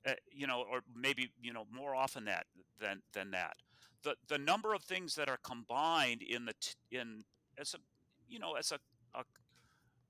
uh, 0.05 0.13
you 0.31 0.47
know, 0.47 0.63
or 0.71 0.81
maybe 0.95 1.31
you 1.41 1.51
know 1.51 1.65
more 1.71 1.93
often 1.93 2.25
that 2.25 2.45
than 2.79 3.01
than 3.13 3.31
that. 3.31 3.57
The 4.03 4.15
the 4.27 4.37
number 4.37 4.73
of 4.73 4.83
things 4.83 5.15
that 5.15 5.27
are 5.27 5.39
combined 5.43 6.21
in 6.21 6.45
the 6.45 6.53
t- 6.53 6.75
in 6.91 7.25
as 7.57 7.73
a 7.73 7.79
you 8.29 8.39
know 8.39 8.53
as 8.53 8.71
a 8.71 8.79
a, 9.15 9.23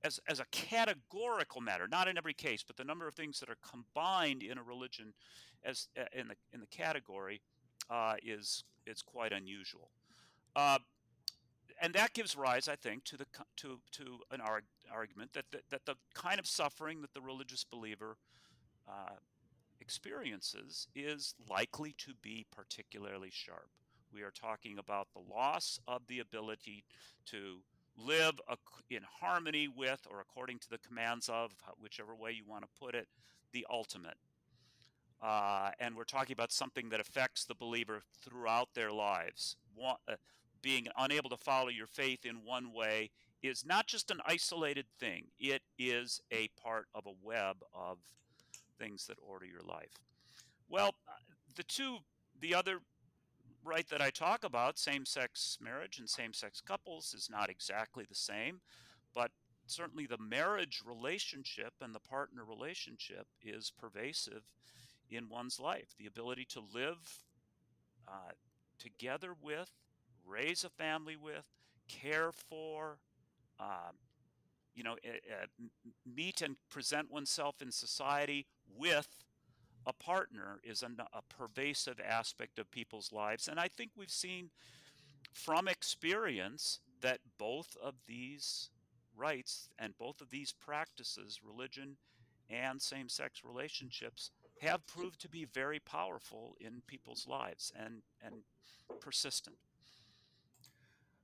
as, 0.04 0.20
as 0.28 0.40
a 0.40 0.46
categorical 0.52 1.62
matter, 1.62 1.88
not 1.88 2.08
in 2.08 2.18
every 2.18 2.34
case, 2.34 2.64
but 2.66 2.78
the 2.78 2.84
number 2.84 3.08
of 3.08 3.16
things 3.16 3.40
that 3.40 3.50
are 3.50 3.58
combined 3.70 4.44
in 4.44 4.58
a 4.58 4.64
religion 4.64 5.14
as 5.64 5.88
uh, 6.00 6.04
in 6.14 6.28
the 6.30 6.36
in 6.54 6.62
the 6.62 6.68
category 6.68 7.42
uh, 7.90 8.16
is 8.24 8.64
is 8.86 9.02
quite 9.02 9.34
unusual, 9.34 9.90
uh, 10.56 10.80
and 11.82 11.94
that 11.94 12.14
gives 12.14 12.36
rise, 12.36 12.68
I 12.68 12.76
think, 12.76 13.04
to 13.06 13.18
the 13.18 13.26
to 13.58 13.80
to 13.92 14.20
an 14.32 14.42
arg- 14.42 14.64
argument 14.92 15.34
that, 15.34 15.46
that 15.52 15.64
that 15.70 15.86
the 15.86 15.96
kind 16.14 16.40
of 16.40 16.48
suffering 16.48 17.02
that 17.02 17.14
the 17.14 17.22
religious 17.22 17.66
believer 17.66 18.18
uh, 18.88 19.16
experiences 19.82 20.88
is 20.96 21.36
likely 21.50 21.94
to 21.98 22.14
be 22.22 22.46
particularly 22.52 23.30
sharp. 23.32 23.70
We 24.14 24.24
are 24.24 24.32
talking 24.32 24.78
about 24.78 25.08
the 25.14 25.22
loss 25.34 25.80
of 25.88 26.02
the 26.08 26.20
ability 26.20 26.84
to 27.28 27.60
live 28.06 28.40
in 28.90 29.02
harmony 29.22 29.68
with 29.68 30.06
or 30.10 30.20
according 30.22 30.60
to 30.60 30.70
the 30.70 30.78
commands 30.78 31.30
of, 31.30 31.52
whichever 31.82 32.16
way 32.16 32.32
you 32.32 32.44
want 32.48 32.64
to 32.64 32.70
put 32.80 32.96
it, 32.96 33.08
the 33.54 33.66
ultimate. 33.70 34.18
Uh, 35.22 35.72
and 35.80 35.96
we're 35.96 36.04
talking 36.04 36.34
about 36.34 36.52
something 36.52 36.90
that 36.90 37.00
affects 37.00 37.46
the 37.46 37.56
believer 37.56 38.02
throughout 38.24 38.70
their 38.74 38.92
lives. 38.92 39.58
One, 39.76 39.98
uh, 40.08 40.16
being 40.62 40.88
unable 40.98 41.30
to 41.30 41.38
follow 41.38 41.70
your 41.70 41.88
faith 41.88 42.26
in 42.26 42.46
one 42.46 42.74
way 42.74 43.12
is 43.42 43.66
not 43.66 43.88
just 43.88 44.12
an 44.12 44.20
isolated 44.26 44.86
thing, 45.00 45.26
it 45.40 45.62
is 45.78 46.22
a 46.32 46.50
part 46.62 46.88
of 46.94 47.06
a 47.06 47.14
web 47.24 47.58
of 47.74 47.98
things 48.78 49.08
that 49.08 49.18
order 49.22 49.46
your 49.46 49.62
life. 49.62 49.92
Well, 50.70 50.96
uh, 51.08 51.12
the 51.56 51.64
two, 51.64 51.98
the 52.40 52.56
other 52.56 52.80
right 53.64 53.88
that 53.90 54.02
I 54.02 54.10
talk 54.10 54.44
about, 54.44 54.78
same 54.78 55.06
sex 55.06 55.58
marriage 55.62 56.00
and 56.00 56.10
same 56.10 56.34
sex 56.34 56.62
couples, 56.62 57.14
is 57.14 57.30
not 57.30 57.50
exactly 57.50 58.06
the 58.08 58.16
same, 58.16 58.62
but 59.14 59.32
certainly 59.68 60.06
the 60.06 60.18
marriage 60.18 60.82
relationship 60.86 61.74
and 61.82 61.94
the 61.94 62.00
partner 62.00 62.44
relationship 62.44 63.28
is 63.44 63.72
pervasive 63.80 64.44
in 65.10 65.30
one's 65.30 65.60
life. 65.60 65.96
The 65.98 66.08
ability 66.08 66.46
to 66.52 66.62
live 66.74 67.24
uh, 68.08 68.32
together 68.80 69.34
with, 69.42 69.70
raise 70.26 70.64
a 70.64 70.70
family 70.70 71.16
with, 71.16 71.48
care 71.88 72.32
for, 72.32 72.98
um, 73.60 73.96
you 74.76 74.84
know, 74.84 74.94
uh, 74.94 75.46
meet 76.06 76.42
and 76.42 76.56
present 76.70 77.12
oneself 77.12 77.62
in 77.62 77.72
society 77.72 78.46
with 78.78 79.08
a 79.86 79.94
partner 79.94 80.60
is 80.64 80.84
a, 80.84 80.90
a 81.14 81.22
pervasive 81.30 82.00
aspect 82.06 82.60
of 82.60 82.70
people's 82.72 83.12
lives. 83.12 83.48
And 83.48 83.60
I 83.60 83.68
think 83.68 83.92
we've 83.96 84.12
seen 84.12 84.50
from 85.34 85.68
experience 85.68 86.80
that 87.02 87.20
both 87.38 87.78
of 87.82 87.96
these 88.08 88.70
rights 89.16 89.70
and 89.78 89.98
both 89.98 90.22
of 90.22 90.30
these 90.30 90.54
practices, 90.54 91.40
religion 91.44 91.98
and 92.50 92.82
same 92.82 93.10
sex 93.10 93.42
relationships, 93.44 94.32
have 94.62 94.86
proved 94.88 95.22
to 95.22 95.30
be 95.30 95.46
very 95.46 95.80
powerful 95.80 96.56
in 96.60 96.82
people's 96.88 97.28
lives 97.28 97.72
and, 97.78 98.02
and 98.24 98.36
persistent. 99.00 99.56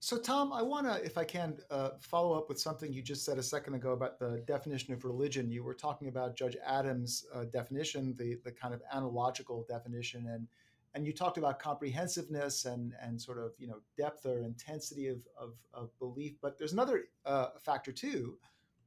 So, 0.05 0.19
Tom, 0.19 0.53
I 0.53 0.61
want 0.61 0.85
to, 0.85 1.03
if 1.03 1.17
I 1.17 1.23
can, 1.23 1.57
uh, 1.71 1.89
follow 1.99 2.37
up 2.37 2.47
with 2.47 2.59
something 2.59 2.93
you 2.93 3.01
just 3.01 3.25
said 3.25 3.39
a 3.39 3.41
second 3.41 3.73
ago 3.73 3.93
about 3.93 4.19
the 4.19 4.43
definition 4.45 4.93
of 4.93 5.03
religion. 5.03 5.49
You 5.49 5.63
were 5.63 5.73
talking 5.73 6.09
about 6.09 6.35
Judge 6.35 6.55
Adams' 6.63 7.25
uh, 7.33 7.45
definition, 7.45 8.13
the 8.15 8.35
the 8.43 8.51
kind 8.51 8.75
of 8.75 8.83
analogical 8.93 9.65
definition, 9.67 10.27
and 10.27 10.47
and 10.93 11.07
you 11.07 11.11
talked 11.11 11.39
about 11.39 11.57
comprehensiveness 11.57 12.65
and 12.65 12.93
and 13.01 13.19
sort 13.19 13.39
of 13.39 13.53
you 13.57 13.65
know 13.65 13.79
depth 13.97 14.27
or 14.27 14.43
intensity 14.43 15.07
of 15.07 15.21
of, 15.35 15.53
of 15.73 15.89
belief. 15.97 16.35
But 16.39 16.59
there's 16.59 16.73
another 16.73 17.05
uh, 17.25 17.47
factor 17.59 17.91
too, 17.91 18.37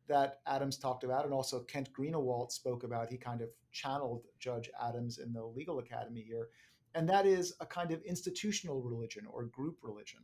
that 0.07 0.39
Adams 0.47 0.79
talked 0.79 1.03
about, 1.03 1.25
and 1.25 1.35
also 1.35 1.65
Kent 1.65 1.91
Greenawalt 1.93 2.53
spoke 2.53 2.85
about. 2.85 3.11
He 3.11 3.17
kind 3.17 3.41
of 3.41 3.49
channeled 3.73 4.23
Judge 4.39 4.71
Adams 4.81 5.19
in 5.19 5.33
the 5.33 5.45
legal 5.45 5.81
academy 5.81 6.21
here, 6.21 6.51
and 6.95 7.09
that 7.09 7.27
is 7.27 7.55
a 7.59 7.67
kind 7.67 7.91
of 7.91 8.03
institutional 8.03 8.81
religion 8.81 9.27
or 9.29 9.47
group 9.47 9.79
religion. 9.83 10.21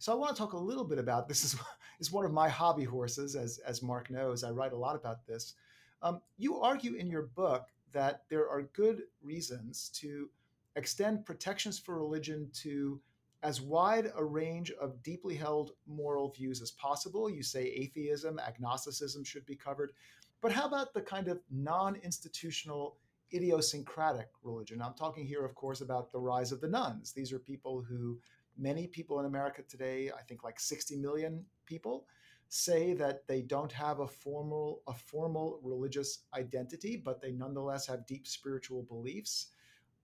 So 0.00 0.12
I 0.12 0.14
want 0.16 0.34
to 0.34 0.40
talk 0.40 0.54
a 0.54 0.58
little 0.58 0.84
bit 0.84 0.98
about 0.98 1.28
this. 1.28 1.44
Is 1.44 1.56
is 2.00 2.10
one 2.10 2.24
of 2.24 2.32
my 2.32 2.48
hobby 2.48 2.84
horses, 2.84 3.36
as 3.36 3.58
as 3.58 3.82
Mark 3.82 4.10
knows. 4.10 4.42
I 4.42 4.50
write 4.50 4.72
a 4.72 4.76
lot 4.76 4.96
about 4.96 5.26
this. 5.26 5.54
Um, 6.02 6.22
you 6.38 6.58
argue 6.58 6.94
in 6.94 7.06
your 7.06 7.22
book 7.22 7.66
that 7.92 8.22
there 8.30 8.48
are 8.48 8.62
good 8.72 9.02
reasons 9.22 9.90
to 9.96 10.30
extend 10.76 11.26
protections 11.26 11.78
for 11.78 11.98
religion 11.98 12.48
to 12.54 12.98
as 13.42 13.60
wide 13.60 14.10
a 14.16 14.24
range 14.24 14.70
of 14.72 15.02
deeply 15.02 15.34
held 15.34 15.72
moral 15.86 16.30
views 16.30 16.62
as 16.62 16.70
possible. 16.70 17.28
You 17.28 17.42
say 17.42 17.64
atheism, 17.64 18.38
agnosticism 18.38 19.22
should 19.24 19.44
be 19.44 19.56
covered. 19.56 19.92
But 20.40 20.52
how 20.52 20.66
about 20.66 20.94
the 20.94 21.02
kind 21.02 21.28
of 21.28 21.40
non 21.50 21.96
institutional, 21.96 22.96
idiosyncratic 23.34 24.28
religion? 24.42 24.80
I'm 24.80 24.94
talking 24.94 25.26
here, 25.26 25.44
of 25.44 25.54
course, 25.54 25.82
about 25.82 26.10
the 26.10 26.20
rise 26.20 26.52
of 26.52 26.62
the 26.62 26.68
nones. 26.68 27.12
These 27.12 27.32
are 27.32 27.38
people 27.38 27.82
who, 27.82 28.18
many 28.60 28.86
people 28.86 29.18
in 29.20 29.26
America 29.26 29.62
today, 29.68 30.10
I 30.16 30.22
think 30.22 30.44
like 30.44 30.60
60 30.60 30.96
million 30.96 31.44
people, 31.66 32.06
say 32.48 32.94
that 32.94 33.26
they 33.28 33.42
don't 33.42 33.70
have 33.70 34.00
a 34.00 34.08
formal 34.08 34.82
a 34.88 34.92
formal 34.92 35.60
religious 35.62 36.24
identity, 36.34 36.96
but 36.96 37.20
they 37.20 37.30
nonetheless 37.30 37.86
have 37.86 38.06
deep 38.06 38.26
spiritual 38.26 38.82
beliefs. 38.82 39.48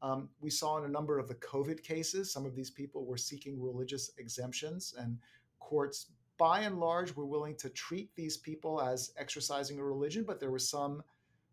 Um, 0.00 0.28
we 0.40 0.50
saw 0.50 0.78
in 0.78 0.84
a 0.84 0.88
number 0.88 1.18
of 1.18 1.26
the 1.26 1.34
COVID 1.36 1.82
cases, 1.82 2.32
some 2.32 2.46
of 2.46 2.54
these 2.54 2.70
people 2.70 3.04
were 3.04 3.16
seeking 3.16 3.60
religious 3.60 4.12
exemptions, 4.18 4.94
and 4.98 5.18
courts, 5.58 6.12
by 6.38 6.60
and 6.60 6.78
large, 6.78 7.16
were 7.16 7.26
willing 7.26 7.56
to 7.56 7.70
treat 7.70 8.14
these 8.14 8.36
people 8.36 8.80
as 8.80 9.12
exercising 9.18 9.78
a 9.78 9.84
religion, 9.84 10.22
but 10.24 10.38
there 10.38 10.50
was 10.50 10.68
some 10.68 11.02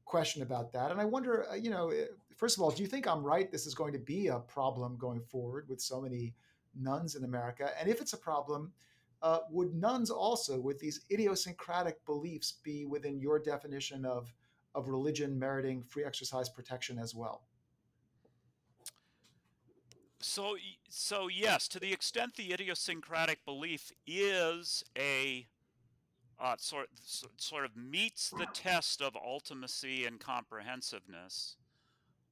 question 0.06 0.44
about 0.44 0.72
that. 0.74 0.92
And 0.92 1.00
I 1.00 1.06
wonder, 1.06 1.50
uh, 1.50 1.56
you 1.56 1.70
know, 1.70 1.90
eh, 1.90 2.06
first 2.36 2.58
of 2.58 2.62
all, 2.62 2.70
do 2.70 2.84
you 2.84 2.88
think 2.88 3.08
I'm 3.08 3.24
right? 3.24 3.52
This 3.52 3.66
is 3.66 3.74
going 3.74 3.94
to 3.94 4.00
be 4.00 4.28
a 4.28 4.40
problem 4.40 4.98
going 4.98 5.22
forward 5.22 5.68
with 5.70 5.82
so 5.82 6.02
many 6.02 6.36
nones 6.80 7.16
in 7.16 7.24
America. 7.24 7.72
And 7.80 7.90
if 7.90 8.02
it's 8.02 8.14
a 8.14 8.18
problem, 8.18 8.72
uh, 9.22 9.40
would 9.50 9.74
nones 9.74 10.10
also, 10.10 10.60
with 10.60 10.80
these 10.80 11.02
idiosyncratic 11.12 12.06
beliefs, 12.06 12.52
be 12.64 12.86
within 12.86 13.20
your 13.20 13.40
definition 13.40 14.06
of, 14.06 14.34
of 14.76 14.90
religion 14.90 15.40
meriting 15.40 15.82
free 15.84 16.04
exercise 16.04 16.50
protection 16.50 17.00
as 17.00 17.16
well? 17.16 17.44
So, 20.20 20.56
so 20.90 21.28
yes, 21.28 21.68
to 21.70 21.80
the 21.80 21.92
extent 21.92 22.36
the 22.36 22.54
idiosyncratic 22.54 23.44
belief 23.46 23.92
is 24.08 24.84
a 24.98 25.48
uh, 26.40 26.56
sort 26.58 26.90
sort 27.38 27.66
of 27.66 27.76
meets 27.76 28.30
the 28.30 28.48
test 28.54 29.02
of 29.02 29.14
ultimacy 29.14 30.08
and 30.08 30.20
comprehensiveness, 30.20 31.56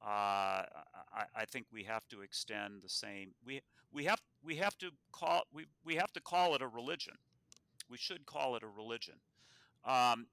uh, 0.04 0.08
I, 0.08 1.24
I, 1.36 1.44
think 1.44 1.66
we 1.72 1.84
have 1.84 2.08
to 2.08 2.22
extend 2.22 2.82
the 2.82 2.88
same. 2.88 3.30
We 3.44 3.60
we 3.92 4.04
have 4.04 4.20
we 4.44 4.56
have 4.56 4.76
to 4.78 4.90
call 5.12 5.42
we 5.52 5.66
we 5.84 5.96
have 5.96 6.12
to 6.12 6.20
call 6.20 6.54
it 6.54 6.62
a 6.62 6.68
religion. 6.68 7.14
We 7.90 7.98
should 7.98 8.26
call 8.26 8.56
it 8.56 8.62
a 8.62 8.68
religion, 8.68 9.16
um, 9.84 10.26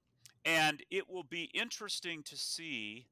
and 0.44 0.82
it 0.90 1.08
will 1.10 1.24
be 1.24 1.50
interesting 1.54 2.22
to 2.24 2.36
see 2.36 3.06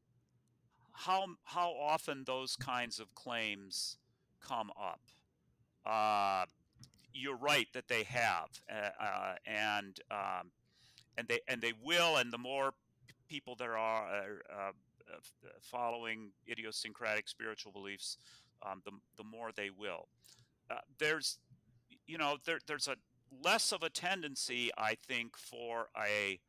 how 0.92 1.26
how 1.44 1.72
often 1.72 2.24
those 2.24 2.56
kinds 2.56 2.98
of 2.98 3.14
claims 3.14 3.98
come 4.40 4.70
up. 4.80 5.00
Uh, 5.86 6.46
you're 7.12 7.36
right 7.36 7.68
that 7.72 7.88
they 7.88 8.02
have, 8.04 8.48
uh, 8.70 9.02
uh, 9.02 9.34
and 9.46 10.00
um, 10.10 10.50
and 11.16 11.28
they 11.28 11.40
and 11.48 11.60
they 11.60 11.72
will, 11.82 12.16
and 12.16 12.32
the 12.32 12.38
more 12.38 12.74
people 13.28 13.54
there 13.54 13.76
are 13.76 14.06
uh, 14.50 14.54
uh, 14.56 15.20
following 15.60 16.30
idiosyncratic 16.50 17.28
spiritual 17.28 17.72
beliefs, 17.72 18.18
um, 18.62 18.82
the 18.84 18.92
the 19.16 19.24
more 19.24 19.50
they 19.54 19.70
will. 19.70 20.08
Uh, 20.70 20.76
there's, 20.98 21.38
you 22.06 22.18
know, 22.18 22.36
there 22.44 22.58
there's 22.66 22.88
a 22.88 22.96
less 23.44 23.72
of 23.72 23.82
a 23.82 23.90
tendency, 23.90 24.70
I 24.76 24.96
think, 25.06 25.36
for 25.36 25.88
a 25.96 26.40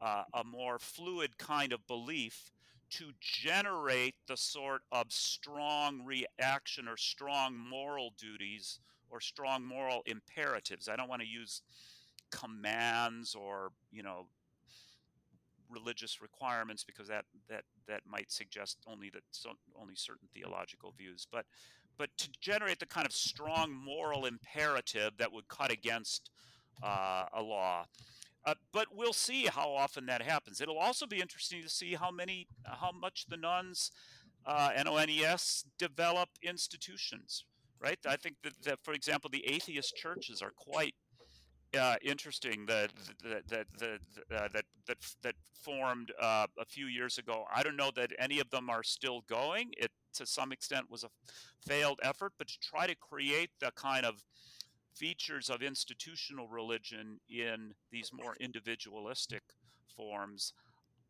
a 0.00 0.44
more 0.44 0.78
fluid 0.78 1.38
kind 1.38 1.72
of 1.72 1.86
belief 1.86 2.52
to 2.90 3.12
generate 3.20 4.14
the 4.28 4.36
sort 4.36 4.82
of 4.92 5.10
strong 5.10 6.04
reaction 6.04 6.86
or 6.86 6.96
strong 6.96 7.56
moral 7.56 8.12
duties 8.18 8.78
or 9.10 9.20
strong 9.20 9.64
moral 9.64 10.02
imperatives. 10.06 10.88
I 10.88 10.96
don't 10.96 11.08
want 11.08 11.22
to 11.22 11.28
use 11.28 11.62
commands 12.30 13.34
or, 13.34 13.72
you 13.90 14.02
know, 14.02 14.26
religious 15.70 16.20
requirements 16.20 16.84
because 16.84 17.08
that 17.08 17.24
that 17.48 17.64
that 17.88 18.02
might 18.06 18.30
suggest 18.30 18.78
only 18.86 19.10
that 19.10 19.22
so, 19.30 19.50
only 19.80 19.94
certain 19.96 20.28
theological 20.32 20.92
views 20.96 21.26
but 21.30 21.44
but 21.98 22.10
to 22.18 22.28
generate 22.40 22.78
the 22.78 22.86
kind 22.86 23.06
of 23.06 23.12
strong 23.12 23.72
moral 23.72 24.26
imperative 24.26 25.12
that 25.18 25.32
would 25.32 25.48
cut 25.48 25.70
against 25.70 26.30
uh, 26.82 27.24
a 27.34 27.42
law 27.42 27.86
uh, 28.46 28.54
but 28.72 28.86
we'll 28.94 29.12
see 29.12 29.46
how 29.46 29.70
often 29.70 30.06
that 30.06 30.22
happens. 30.22 30.60
It'll 30.60 30.78
also 30.78 31.04
be 31.04 31.20
interesting 31.20 31.62
to 31.62 31.68
see 31.68 31.94
how 31.94 32.12
many, 32.12 32.46
how 32.64 32.92
much 32.92 33.26
the 33.28 33.36
nones, 33.36 33.90
uh, 34.46 34.70
NONES, 34.84 35.64
develop 35.78 36.28
institutions. 36.42 37.44
Right? 37.80 37.98
I 38.08 38.16
think 38.16 38.36
that, 38.44 38.52
that, 38.62 38.78
for 38.84 38.94
example, 38.94 39.28
the 39.30 39.44
atheist 39.46 39.96
churches 39.96 40.40
are 40.40 40.52
quite 40.56 40.94
uh, 41.78 41.96
interesting 42.02 42.66
that 42.66 42.90
that 43.22 43.48
that 43.48 43.66
that, 43.78 44.00
uh, 44.34 44.48
that 44.86 44.96
that 45.22 45.34
formed 45.52 46.12
uh, 46.20 46.46
a 46.58 46.64
few 46.64 46.86
years 46.86 47.18
ago. 47.18 47.44
I 47.54 47.62
don't 47.62 47.76
know 47.76 47.90
that 47.96 48.12
any 48.18 48.40
of 48.40 48.50
them 48.50 48.70
are 48.70 48.82
still 48.82 49.22
going. 49.28 49.72
It 49.76 49.90
to 50.14 50.26
some 50.26 50.52
extent 50.52 50.90
was 50.90 51.04
a 51.04 51.08
failed 51.66 52.00
effort, 52.02 52.32
but 52.38 52.48
to 52.48 52.58
try 52.60 52.86
to 52.86 52.94
create 52.94 53.50
the 53.60 53.70
kind 53.72 54.06
of 54.06 54.24
features 54.94 55.50
of 55.50 55.62
institutional 55.62 56.48
religion 56.48 57.20
in 57.28 57.74
these 57.90 58.10
more 58.12 58.34
individualistic 58.40 59.42
forms, 59.94 60.52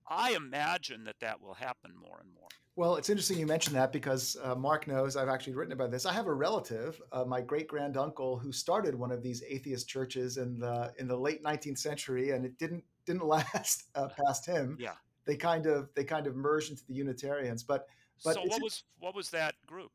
I 0.08 0.32
imagine 0.32 1.04
that 1.04 1.20
that 1.20 1.40
will 1.40 1.54
happen 1.54 1.92
more 2.00 2.18
and 2.20 2.32
more. 2.34 2.48
Well, 2.76 2.96
it's 2.96 3.08
interesting 3.08 3.38
you 3.38 3.46
mentioned 3.46 3.74
that 3.76 3.90
because 3.90 4.36
uh, 4.42 4.54
Mark 4.54 4.86
knows 4.86 5.16
I've 5.16 5.30
actually 5.30 5.54
written 5.54 5.72
about 5.72 5.90
this. 5.90 6.04
I 6.04 6.12
have 6.12 6.26
a 6.26 6.34
relative, 6.34 7.00
uh, 7.10 7.24
my 7.24 7.40
great 7.40 7.68
granduncle, 7.68 8.38
who 8.38 8.52
started 8.52 8.94
one 8.94 9.10
of 9.10 9.22
these 9.22 9.42
atheist 9.48 9.88
churches 9.88 10.36
in 10.36 10.58
the 10.58 10.92
in 10.98 11.08
the 11.08 11.16
late 11.16 11.42
19th 11.42 11.78
century, 11.78 12.32
and 12.32 12.44
it 12.44 12.58
didn't 12.58 12.84
didn't 13.06 13.26
last 13.26 13.84
uh, 13.94 14.08
past 14.08 14.44
him. 14.44 14.76
Yeah, 14.78 14.92
they 15.24 15.36
kind 15.36 15.66
of 15.66 15.88
they 15.94 16.04
kind 16.04 16.26
of 16.26 16.36
merged 16.36 16.70
into 16.70 16.84
the 16.86 16.94
Unitarians. 16.94 17.62
But 17.62 17.86
but 18.22 18.34
so 18.34 18.42
what 18.42 18.62
was 18.62 18.84
what 18.98 19.14
was 19.14 19.30
that 19.30 19.54
group? 19.66 19.90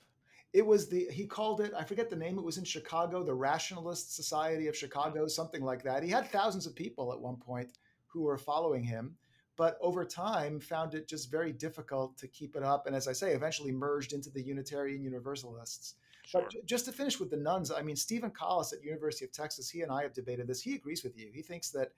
it 0.54 0.66
was 0.66 0.90
the 0.90 1.08
he 1.12 1.26
called 1.26 1.62
it 1.62 1.72
i 1.78 1.84
forget 1.84 2.10
the 2.10 2.16
name 2.16 2.38
it 2.38 2.44
was 2.44 2.58
in 2.58 2.64
chicago 2.64 3.24
the 3.24 3.34
rationalist 3.34 4.16
society 4.16 4.68
of 4.68 4.76
chicago 4.76 5.28
something 5.28 5.64
like 5.64 5.82
that 5.84 6.04
he 6.04 6.10
had 6.10 6.30
thousands 6.30 6.66
of 6.66 6.76
people 6.76 7.14
at 7.14 7.20
one 7.20 7.38
point 7.38 7.72
who 8.08 8.24
were 8.24 8.38
following 8.38 8.84
him 8.84 9.16
but 9.62 9.78
over 9.80 10.04
time 10.04 10.60
found 10.60 10.96
it 10.96 11.08
just 11.08 11.30
very 11.30 11.52
difficult 11.52 12.18
to 12.18 12.28
keep 12.28 12.56
it 12.56 12.64
up 12.64 12.88
and 12.88 12.96
as 12.96 13.08
i 13.08 13.14
say 13.14 13.34
eventually 13.34 13.72
merged 13.72 14.12
into 14.12 14.32
the 14.32 14.42
unitarian 14.42 15.04
universalists 15.04 15.96
sure. 16.26 16.42
but 16.42 16.66
just 16.66 16.86
to 16.86 16.92
finish 16.92 17.20
with 17.20 17.30
the 17.30 17.38
nones, 17.38 17.72
i 17.72 17.82
mean 17.82 17.96
stephen 17.96 18.32
collis 18.32 18.74
at 18.74 18.84
university 18.84 19.24
of 19.24 19.32
texas 19.32 19.70
he 19.70 19.82
and 19.82 19.92
i 19.92 20.02
have 20.02 20.14
debated 20.14 20.48
this 20.48 20.62
he 20.62 20.74
agrees 20.74 21.04
with 21.04 21.16
you 21.16 21.30
he 21.32 21.44
thinks 21.44 21.70
that 21.70 21.90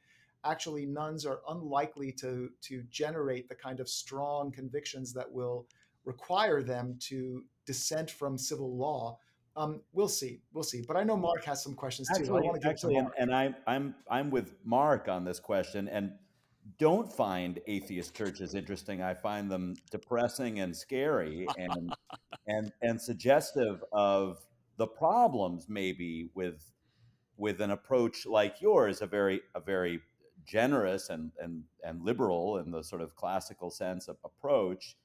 actually 0.44 0.86
nones 0.86 1.26
are 1.26 1.40
unlikely 1.50 2.12
to 2.12 2.50
to 2.62 2.84
generate 2.90 3.48
the 3.48 3.56
kind 3.56 3.80
of 3.80 3.88
strong 3.88 4.52
convictions 4.52 5.14
that 5.14 5.32
will 5.32 5.66
require 6.06 6.62
them 6.62 6.98
to 7.00 7.44
dissent 7.66 8.12
from 8.12 8.38
civil 8.38 8.76
law. 8.76 9.18
Um, 9.56 9.82
we'll 9.94 10.10
see, 10.10 10.42
we'll 10.54 10.64
see. 10.64 10.84
But 10.86 10.98
I 10.98 11.04
know 11.04 11.16
Mark 11.16 11.44
has 11.46 11.64
some 11.64 11.76
questions 11.76 12.10
too. 12.10 12.24
Actually, 12.24 12.50
actually, 12.66 12.96
and, 12.96 13.08
and 13.18 13.34
I'm 13.34 13.56
I'm 13.68 13.96
I'm 14.10 14.32
with 14.32 14.56
Mark 14.66 15.08
on 15.08 15.24
this 15.24 15.40
question, 15.40 15.88
and 15.88 16.14
don't 16.78 17.12
find 17.12 17.60
atheist 17.68 18.16
churches 18.16 18.56
interesting. 18.56 19.02
I 19.02 19.14
find 19.14 19.50
them 19.50 19.76
depressing 19.92 20.60
and 20.60 20.76
scary, 20.76 21.48
and 21.58 21.94
and 22.48 22.72
and 22.82 23.02
suggestive 23.02 23.84
of 23.92 24.46
the 24.78 24.88
problems 24.88 25.68
maybe 25.70 26.30
with 26.34 26.72
with 27.38 27.62
an 27.62 27.72
approach 27.72 28.26
like 28.26 28.62
yours, 28.62 29.02
a 29.02 29.08
very 29.08 29.42
a 29.56 29.60
very 29.60 30.02
generous 30.46 31.10
and 31.10 31.32
and 31.40 31.64
and 31.84 32.04
liberal 32.04 32.58
in 32.58 32.72
the 32.72 32.84
sort 32.84 33.02
of 33.02 33.16
classical 33.16 33.70
sense 33.70 34.08
of 34.08 34.18
approach. 34.24 34.96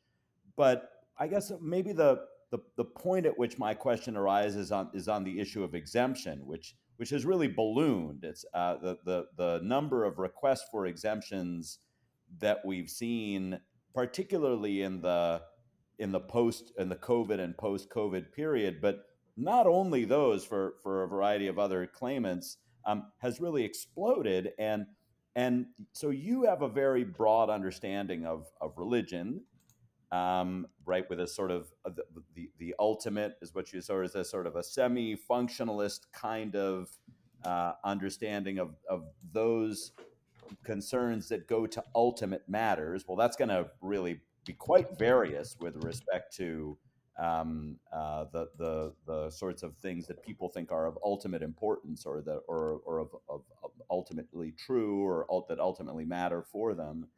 But 0.57 0.91
I 1.19 1.27
guess 1.27 1.53
maybe 1.61 1.93
the 1.93 2.21
the, 2.51 2.59
the 2.77 2.85
point 2.85 3.27
at 3.27 3.39
which 3.39 3.59
my 3.59 3.75
question 3.75 4.17
arises 4.17 4.73
on 4.73 4.91
is 4.95 5.09
on 5.09 5.25
the 5.25 5.39
issue 5.39 5.63
of 5.63 5.75
exemption, 5.75 6.47
which 6.47 6.75
which 6.99 7.11
has 7.11 7.25
really 7.25 7.49
ballooned. 7.49 8.25
It's 8.25 8.45
uh, 8.53 8.77
the 8.77 8.99
the 9.05 9.27
the 9.37 9.61
number 9.63 10.05
of 10.05 10.19
requests 10.19 10.67
for 10.71 10.87
exemptions 10.87 11.79
that 12.41 12.59
we've 12.65 12.91
seen, 12.91 13.61
particularly 13.95 14.83
in 14.83 15.01
the 15.01 15.43
in 15.99 16.13
the 16.13 16.21
post 16.21 16.73
in 16.77 16.89
the 16.89 16.97
COVID 16.97 17.41
and 17.41 17.57
post 17.57 17.89
COVID 17.89 18.33
period, 18.33 18.81
but 18.83 19.05
not 19.37 19.67
only 19.67 20.05
those 20.05 20.45
for 20.45 20.75
for 20.83 21.05
a 21.05 21.09
variety 21.09 21.47
of 21.47 21.59
other 21.59 21.87
claimants 21.87 22.59
um, 22.85 23.05
has 23.19 23.41
really 23.41 23.65
exploded 23.65 24.51
and 24.59 24.87
and 25.37 25.67
so 25.93 26.11
you 26.11 26.45
have 26.45 26.63
a 26.63 26.69
very 26.69 27.05
broad 27.05 27.49
understanding 27.49 28.27
of 28.27 28.47
of 28.61 28.73
religion, 28.77 29.43
um, 30.13 30.67
right? 30.85 31.09
With 31.09 31.21
a 31.21 31.27
sort 31.27 31.51
of 31.51 31.73
uh, 31.85 31.91
the, 31.91 32.05
the, 32.35 32.51
the 32.59 32.75
ultimate 32.79 33.37
is 33.43 33.55
what 33.55 33.73
you 33.73 33.81
saw 33.81 34.03
as 34.03 34.15
a 34.15 34.25
sort 34.25 34.47
of 34.47 34.57
a 34.57 34.63
semi 34.63 35.17
functionalist 35.17 36.01
kind 36.13 36.57
of 36.57 36.91
uh, 37.45 37.73
understanding 37.85 38.59
of 38.59 38.75
of 38.89 39.05
those 39.33 39.93
concerns 40.65 41.29
that 41.29 41.47
go 41.47 41.67
to 41.67 41.83
ultimate 41.95 42.49
matters. 42.49 43.05
Well, 43.07 43.17
that's 43.17 43.37
going 43.37 43.51
to 43.51 43.69
really 43.83 44.21
be 44.47 44.55
quite 44.55 44.99
various 44.99 45.57
with 45.61 45.85
respect 45.85 46.35
to 46.37 46.79
um, 47.19 47.77
uh, 47.93 48.25
the 48.33 48.49
the 48.57 48.93
the 49.07 49.31
sorts 49.31 49.63
of 49.63 49.77
things 49.77 50.07
that 50.07 50.23
people 50.23 50.49
think 50.49 50.71
are 50.71 50.87
of 50.87 50.99
ultimate 51.05 51.43
importance 51.43 52.07
or 52.07 52.23
the 52.23 52.37
or 52.49 52.81
or 52.87 52.99
of, 52.99 53.09
of, 53.29 53.43
of 53.63 53.71
ultimately 53.91 54.53
true 54.53 55.03
or 55.03 55.27
that 55.49 55.59
ultimately 55.59 56.05
matter 56.05 56.43
for 56.43 56.75
them. 56.75 57.09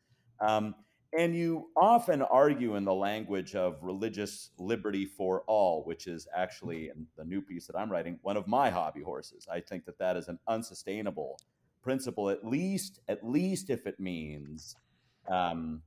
Um, 0.40 0.74
and 1.16 1.34
you 1.34 1.68
often 1.76 2.22
argue 2.22 2.76
in 2.76 2.84
the 2.84 2.94
language 2.94 3.54
of 3.54 3.78
religious 3.82 4.50
liberty 4.58 5.04
for 5.04 5.42
all, 5.46 5.82
which 5.84 6.06
is 6.06 6.28
actually 6.34 6.88
in 6.88 7.06
the 7.16 7.24
new 7.24 7.42
piece 7.42 7.66
that 7.66 7.76
I'm 7.76 7.90
writing 7.90 8.18
one 8.22 8.36
of 8.36 8.46
my 8.46 8.70
hobby 8.70 9.02
horses. 9.02 9.46
I 9.50 9.60
think 9.60 9.84
that 9.86 9.98
that 9.98 10.16
is 10.16 10.28
an 10.28 10.38
unsustainable 10.46 11.38
principle, 11.82 12.30
at 12.30 12.46
least 12.46 13.00
at 13.08 13.26
least 13.26 13.70
if 13.70 13.86
it 13.86 13.98
means 13.98 14.76
um, 15.28 15.82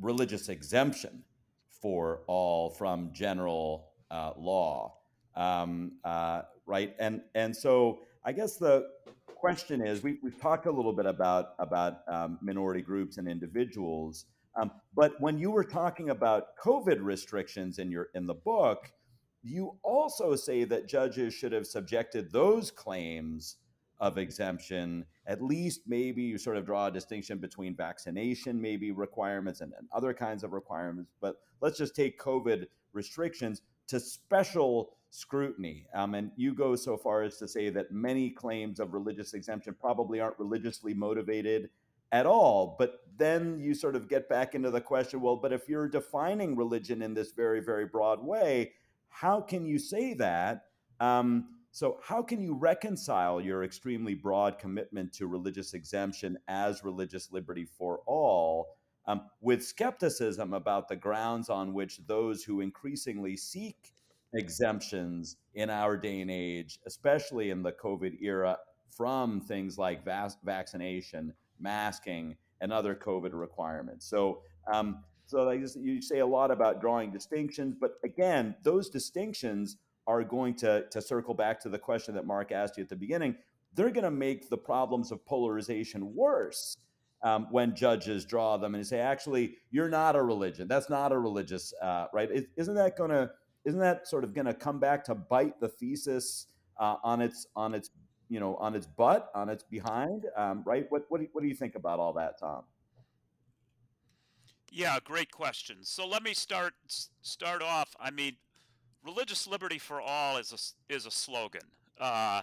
religious 0.00 0.48
exemption 0.48 1.24
for 1.70 2.22
all 2.26 2.70
from 2.70 3.12
general 3.12 3.90
uh, 4.10 4.32
law, 4.36 4.98
um, 5.34 5.92
uh, 6.04 6.42
right? 6.66 6.94
And 6.98 7.22
and 7.34 7.56
so 7.56 8.00
I 8.28 8.32
guess 8.32 8.56
the 8.56 8.90
question 9.24 9.80
is 9.80 10.02
we, 10.02 10.18
we've 10.22 10.38
talked 10.38 10.66
a 10.66 10.70
little 10.70 10.92
bit 10.92 11.06
about 11.06 11.54
about 11.58 12.00
um, 12.08 12.38
minority 12.42 12.82
groups 12.82 13.16
and 13.16 13.26
individuals, 13.26 14.26
um, 14.54 14.70
but 14.94 15.18
when 15.18 15.38
you 15.38 15.50
were 15.50 15.64
talking 15.64 16.10
about 16.10 16.54
COVID 16.62 16.98
restrictions 17.00 17.78
in 17.78 17.90
your 17.90 18.08
in 18.14 18.26
the 18.26 18.34
book, 18.34 18.92
you 19.42 19.78
also 19.82 20.36
say 20.36 20.64
that 20.64 20.86
judges 20.86 21.32
should 21.32 21.52
have 21.52 21.66
subjected 21.66 22.30
those 22.30 22.70
claims 22.70 23.56
of 23.98 24.18
exemption 24.18 25.06
at 25.26 25.42
least 25.42 25.80
maybe 25.86 26.22
you 26.22 26.36
sort 26.36 26.58
of 26.58 26.66
draw 26.66 26.86
a 26.86 26.90
distinction 26.90 27.38
between 27.38 27.74
vaccination 27.74 28.60
maybe 28.60 28.92
requirements 28.92 29.60
and, 29.60 29.72
and 29.76 29.88
other 29.92 30.14
kinds 30.14 30.44
of 30.44 30.52
requirements 30.52 31.10
but 31.20 31.34
let's 31.60 31.76
just 31.76 31.96
take 31.96 32.16
covid 32.16 32.66
restrictions 32.92 33.62
to 33.88 34.00
special 34.00 34.96
scrutiny. 35.10 35.86
Um, 35.94 36.14
and 36.14 36.30
you 36.36 36.54
go 36.54 36.76
so 36.76 36.96
far 36.96 37.22
as 37.22 37.38
to 37.38 37.48
say 37.48 37.70
that 37.70 37.92
many 37.92 38.30
claims 38.30 38.78
of 38.78 38.92
religious 38.92 39.34
exemption 39.34 39.74
probably 39.78 40.20
aren't 40.20 40.38
religiously 40.38 40.94
motivated 40.94 41.70
at 42.12 42.26
all. 42.26 42.76
But 42.78 43.00
then 43.16 43.58
you 43.58 43.74
sort 43.74 43.96
of 43.96 44.08
get 44.08 44.28
back 44.28 44.54
into 44.54 44.70
the 44.70 44.80
question 44.80 45.20
well 45.20 45.36
but 45.36 45.52
if 45.52 45.68
you're 45.68 45.88
defining 45.88 46.56
religion 46.56 47.02
in 47.02 47.14
this 47.14 47.32
very 47.32 47.60
very 47.60 47.84
broad 47.84 48.22
way 48.22 48.70
how 49.08 49.40
can 49.40 49.66
you 49.66 49.78
say 49.78 50.14
that? 50.14 50.66
Um, 51.00 51.48
so, 51.70 51.98
how 52.02 52.22
can 52.22 52.40
you 52.40 52.54
reconcile 52.54 53.40
your 53.40 53.62
extremely 53.62 54.14
broad 54.14 54.58
commitment 54.58 55.12
to 55.14 55.26
religious 55.26 55.74
exemption 55.74 56.38
as 56.48 56.84
religious 56.84 57.30
liberty 57.30 57.64
for 57.64 58.00
all 58.06 58.77
um, 59.08 59.22
with 59.40 59.64
skepticism 59.64 60.52
about 60.52 60.86
the 60.86 60.94
grounds 60.94 61.48
on 61.48 61.72
which 61.72 61.98
those 62.06 62.44
who 62.44 62.60
increasingly 62.60 63.36
seek 63.36 63.94
exemptions 64.34 65.38
in 65.54 65.70
our 65.70 65.96
day 65.96 66.20
and 66.20 66.30
age, 66.30 66.78
especially 66.86 67.50
in 67.50 67.62
the 67.62 67.72
COVID 67.72 68.20
era, 68.20 68.58
from 68.90 69.40
things 69.40 69.78
like 69.78 70.04
vaccination, 70.04 71.32
masking, 71.58 72.36
and 72.60 72.70
other 72.70 72.94
COVID 72.94 73.30
requirements? 73.32 74.06
So, 74.06 74.42
um, 74.70 75.02
so 75.26 75.50
you 75.50 76.02
say 76.02 76.18
a 76.18 76.26
lot 76.26 76.50
about 76.50 76.82
drawing 76.82 77.10
distinctions, 77.10 77.74
but 77.80 77.94
again, 78.04 78.54
those 78.62 78.90
distinctions 78.90 79.78
are 80.06 80.22
going 80.22 80.54
to, 80.56 80.84
to 80.90 81.00
circle 81.00 81.34
back 81.34 81.60
to 81.60 81.70
the 81.70 81.78
question 81.78 82.14
that 82.14 82.26
Mark 82.26 82.52
asked 82.52 82.76
you 82.76 82.82
at 82.82 82.90
the 82.90 82.96
beginning. 82.96 83.36
They're 83.74 83.90
going 83.90 84.04
to 84.04 84.10
make 84.10 84.50
the 84.50 84.58
problems 84.58 85.12
of 85.12 85.24
polarization 85.24 86.14
worse 86.14 86.76
um, 87.22 87.48
when 87.50 87.74
judges 87.74 88.24
draw 88.24 88.56
them 88.56 88.74
and 88.74 88.86
say, 88.86 89.00
actually, 89.00 89.56
you're 89.70 89.88
not 89.88 90.16
a 90.16 90.22
religion. 90.22 90.68
That's 90.68 90.88
not 90.88 91.12
a 91.12 91.18
religious, 91.18 91.72
uh, 91.82 92.06
right? 92.12 92.28
Isn't 92.56 92.74
that 92.74 92.96
going 92.96 93.10
to 93.10 93.30
isn't 93.64 93.80
that 93.80 94.06
sort 94.06 94.24
of 94.24 94.32
going 94.32 94.46
to 94.46 94.54
come 94.54 94.78
back 94.78 95.04
to 95.04 95.14
bite 95.14 95.60
the 95.60 95.68
thesis 95.68 96.46
uh, 96.78 96.96
on 97.02 97.20
its 97.20 97.46
on 97.56 97.74
its 97.74 97.90
you 98.28 98.40
know 98.40 98.54
on 98.56 98.74
its 98.74 98.86
butt 98.86 99.30
on 99.34 99.48
its 99.48 99.64
behind 99.64 100.26
um, 100.36 100.62
right 100.64 100.86
what 100.90 101.02
what 101.08 101.20
do, 101.20 101.26
what 101.32 101.42
do 101.42 101.48
you 101.48 101.54
think 101.54 101.74
about 101.74 101.98
all 101.98 102.12
that 102.12 102.38
tom 102.38 102.62
yeah 104.70 104.98
great 105.02 105.32
question 105.32 105.78
so 105.82 106.06
let 106.06 106.22
me 106.22 106.32
start 106.32 106.74
start 107.20 107.62
off 107.62 107.96
i 107.98 108.10
mean 108.10 108.36
religious 109.04 109.46
liberty 109.46 109.78
for 109.78 110.00
all 110.00 110.36
is 110.36 110.52
a, 110.52 110.94
is 110.94 111.06
a 111.06 111.10
slogan, 111.10 111.62
uh, 112.00 112.42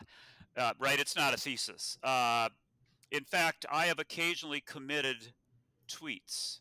uh, 0.57 0.73
right? 0.79 0.99
It's 0.99 1.15
not 1.15 1.33
a 1.33 1.37
thesis. 1.37 1.97
Uh, 2.03 2.49
in 3.11 3.23
fact, 3.23 3.65
I 3.71 3.85
have 3.85 3.99
occasionally 3.99 4.61
committed 4.61 5.33
tweets, 5.87 6.59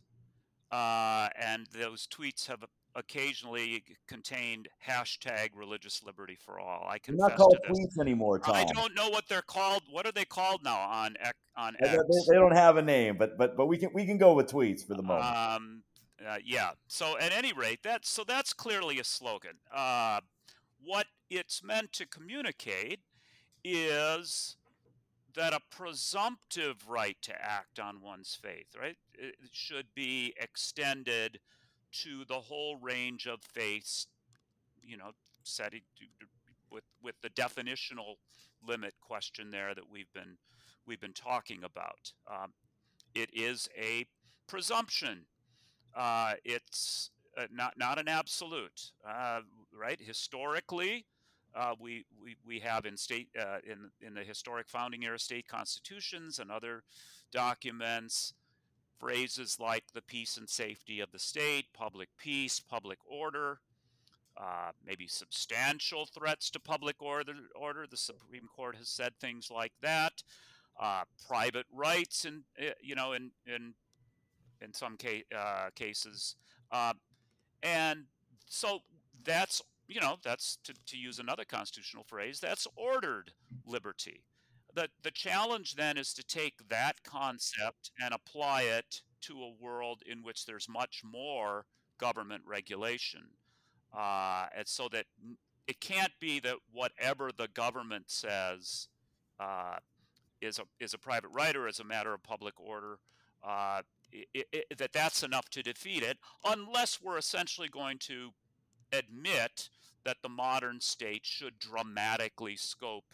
uh, 0.70 1.28
and 1.40 1.66
those 1.72 2.06
tweets 2.06 2.46
have 2.46 2.64
occasionally 2.96 3.82
contained 4.06 4.68
hashtag 4.86 5.50
religious 5.54 6.02
liberty 6.04 6.36
for 6.36 6.60
all. 6.60 6.86
I 6.88 6.98
confess 6.98 7.28
they're 7.28 7.28
not 7.30 7.36
called 7.36 7.56
to 7.64 7.68
this. 7.68 7.78
tweets 7.78 8.00
anymore, 8.00 8.38
Tom. 8.38 8.54
I 8.54 8.64
don't 8.64 8.94
know 8.94 9.08
what 9.08 9.24
they're 9.28 9.42
called. 9.42 9.82
What 9.90 10.06
are 10.06 10.12
they 10.12 10.24
called 10.24 10.62
now 10.64 10.78
on 10.78 11.16
on 11.56 11.76
X? 11.80 11.90
They, 11.92 12.32
they, 12.34 12.38
don't 12.38 12.54
have 12.54 12.76
a 12.76 12.82
name, 12.82 13.16
but 13.16 13.36
but 13.36 13.56
but 13.56 13.66
we 13.66 13.78
can 13.78 13.90
we 13.94 14.06
can 14.06 14.18
go 14.18 14.34
with 14.34 14.50
tweets 14.50 14.86
for 14.86 14.94
the 14.94 15.02
moment. 15.02 15.36
Um, 15.36 15.82
uh, 16.26 16.36
yeah. 16.44 16.70
So 16.86 17.18
at 17.18 17.32
any 17.32 17.52
rate, 17.52 17.80
that's 17.82 18.08
so 18.08 18.24
that's 18.24 18.52
clearly 18.52 18.98
a 18.98 19.04
slogan. 19.04 19.58
Uh, 19.74 20.20
what 20.82 21.06
it's 21.30 21.62
meant 21.64 21.92
to 21.94 22.06
communicate 22.06 23.00
is 23.64 24.56
that 25.34 25.52
a 25.52 25.60
presumptive 25.70 26.88
right 26.88 27.16
to 27.22 27.32
act 27.40 27.78
on 27.78 28.00
one's 28.00 28.34
faith, 28.40 28.66
right, 28.80 28.96
it 29.14 29.36
should 29.52 29.86
be 29.94 30.34
extended 30.40 31.40
to 31.92 32.24
the 32.26 32.40
whole 32.40 32.76
range 32.76 33.26
of 33.26 33.40
faiths. 33.42 34.06
You 34.82 34.96
know, 34.96 35.12
setting 35.44 35.82
with 36.70 36.84
with 37.02 37.14
the 37.22 37.30
definitional 37.30 38.16
limit 38.66 38.94
question 39.00 39.50
there 39.50 39.74
that 39.74 39.90
we've 39.90 40.12
been 40.12 40.36
we've 40.86 41.00
been 41.00 41.12
talking 41.12 41.64
about. 41.64 42.12
Um, 42.30 42.52
it 43.14 43.30
is 43.32 43.68
a 43.78 44.06
presumption 44.46 45.26
uh, 45.94 46.34
it's 46.44 47.10
uh, 47.38 47.46
not 47.52 47.74
not 47.78 47.98
an 47.98 48.08
absolute, 48.08 48.92
uh, 49.08 49.40
right? 49.72 50.00
Historically, 50.00 51.06
uh, 51.54 51.74
we, 51.78 52.04
we 52.22 52.36
we 52.46 52.58
have 52.60 52.86
in 52.86 52.96
state 52.96 53.28
uh, 53.38 53.58
in 53.64 53.90
in 54.06 54.14
the 54.14 54.22
historic 54.22 54.68
founding 54.68 55.04
era 55.04 55.18
state 55.18 55.46
constitutions 55.48 56.38
and 56.38 56.50
other 56.50 56.82
documents 57.32 58.34
phrases 59.00 59.58
like 59.60 59.84
the 59.92 60.00
peace 60.02 60.36
and 60.36 60.48
safety 60.48 61.00
of 61.00 61.10
the 61.10 61.18
state, 61.18 61.66
public 61.74 62.08
peace, 62.18 62.60
public 62.60 62.98
order. 63.06 63.58
Uh, 64.36 64.70
maybe 64.84 65.06
substantial 65.06 66.06
threats 66.06 66.50
to 66.50 66.58
public 66.58 67.00
order. 67.00 67.34
Order. 67.54 67.86
The 67.88 67.96
Supreme 67.96 68.48
Court 68.54 68.76
has 68.76 68.88
said 68.88 69.12
things 69.20 69.50
like 69.50 69.72
that. 69.82 70.22
private 71.28 71.66
rights, 71.72 72.24
and 72.24 72.42
you 72.80 72.94
know, 72.94 73.12
in 73.12 73.30
in 73.46 73.74
in 74.64 74.72
some 74.72 74.96
case, 74.96 75.24
uh, 75.36 75.68
cases. 75.74 76.36
Uh, 76.72 76.94
and 77.62 78.04
so 78.46 78.80
that's, 79.24 79.62
you 79.88 80.00
know, 80.00 80.16
that's 80.22 80.58
to, 80.64 80.74
to 80.86 80.96
use 80.96 81.18
another 81.18 81.44
constitutional 81.44 82.04
phrase, 82.04 82.40
that's 82.40 82.66
ordered 82.76 83.32
liberty. 83.66 84.24
The, 84.74 84.88
the 85.02 85.10
challenge 85.10 85.74
then 85.74 85.96
is 85.96 86.12
to 86.14 86.24
take 86.24 86.54
that 86.68 87.02
concept 87.04 87.90
and 88.02 88.12
apply 88.12 88.62
it 88.62 89.02
to 89.22 89.34
a 89.34 89.52
world 89.60 90.02
in 90.06 90.22
which 90.22 90.46
there's 90.46 90.68
much 90.68 91.02
more 91.04 91.66
government 91.98 92.42
regulation. 92.46 93.22
Uh, 93.96 94.46
and 94.56 94.66
so 94.66 94.88
that 94.90 95.06
it 95.68 95.80
can't 95.80 96.12
be 96.20 96.40
that 96.40 96.56
whatever 96.72 97.30
the 97.36 97.48
government 97.48 98.04
says 98.08 98.88
uh, 99.38 99.76
is 100.40 100.58
a 100.58 100.64
is 100.80 100.94
a 100.94 100.98
private 100.98 101.30
right 101.30 101.56
or 101.56 101.68
is 101.68 101.80
a 101.80 101.84
matter 101.84 102.12
of 102.12 102.22
public 102.22 102.54
order. 102.58 102.98
Uh, 103.46 103.82
it, 104.12 104.46
it, 104.52 104.78
that 104.78 104.92
that's 104.92 105.22
enough 105.22 105.48
to 105.50 105.62
defeat 105.62 106.02
it, 106.02 106.18
unless 106.44 107.00
we're 107.02 107.18
essentially 107.18 107.68
going 107.68 107.98
to 107.98 108.30
admit 108.92 109.68
that 110.04 110.18
the 110.22 110.28
modern 110.28 110.80
state 110.80 111.24
should 111.24 111.58
dramatically 111.58 112.56
scope 112.56 113.04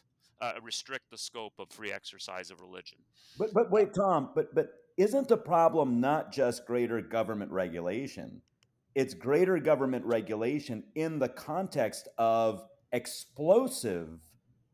uh, 0.41 0.53
restrict 0.63 1.11
the 1.11 1.19
scope 1.19 1.53
of 1.59 1.69
free 1.69 1.93
exercise 1.93 2.51
of 2.51 2.61
religion. 2.61 2.99
But 3.39 3.53
but 3.53 3.71
wait, 3.71 3.93
Tom. 3.95 4.31
But 4.35 4.55
but 4.55 4.71
isn't 4.97 5.29
the 5.29 5.37
problem 5.37 6.01
not 6.01 6.33
just 6.33 6.67
greater 6.67 7.01
government 7.01 7.51
regulation? 7.51 8.41
It's 8.95 9.15
greater 9.15 9.59
government 9.59 10.05
regulation 10.05 10.83
in 10.95 11.19
the 11.19 11.29
context 11.29 12.09
of 12.19 12.65
explosive 12.93 14.19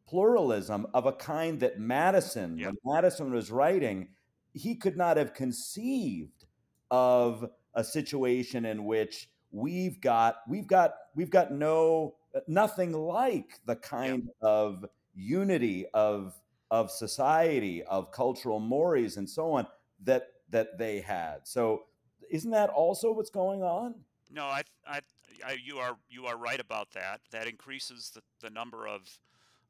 pluralism 0.09 0.87
of 0.94 1.06
a 1.06 1.12
kind 1.12 1.61
that 1.61 1.78
Madison, 1.78 2.59
when 2.59 2.76
Madison 2.85 3.32
was 3.32 3.50
writing, 3.50 4.09
he 4.54 4.74
could 4.76 4.96
not 4.96 5.16
have 5.16 5.35
conceived 5.35 6.46
of 6.90 7.44
a 7.74 7.85
situation 7.85 8.64
in 8.64 8.85
which 8.85 9.28
we've 9.57 10.01
got 10.01 10.37
we've 10.47 10.66
got 10.66 10.95
we've 11.14 11.31
got 11.31 11.51
no 11.51 12.14
nothing 12.47 12.92
like 12.92 13.59
the 13.64 13.77
kind 13.77 14.29
of 14.42 14.85
unity 15.14 15.87
of 15.95 16.35
of 16.71 16.90
society 16.90 17.83
of 17.85 18.11
cultural 18.12 18.61
mores 18.61 19.16
and 19.16 19.29
so 19.29 19.53
on 19.53 19.66
that 20.05 20.29
that 20.51 20.79
they 20.79 21.01
had. 21.01 21.38
So 21.45 21.85
isn't 22.31 22.51
that 22.51 22.71
also 22.71 23.12
what's 23.12 23.31
going 23.31 23.62
on? 23.62 23.95
No 24.31 24.45
i 24.45 24.62
i, 24.87 25.01
I 25.45 25.57
you 25.64 25.79
are 25.79 25.97
you 26.11 26.27
are 26.27 26.37
right 26.37 26.61
about 26.61 26.90
that. 26.92 27.21
That 27.31 27.47
increases 27.49 28.11
the, 28.14 28.23
the 28.40 28.51
number 28.51 28.87
of 28.87 29.09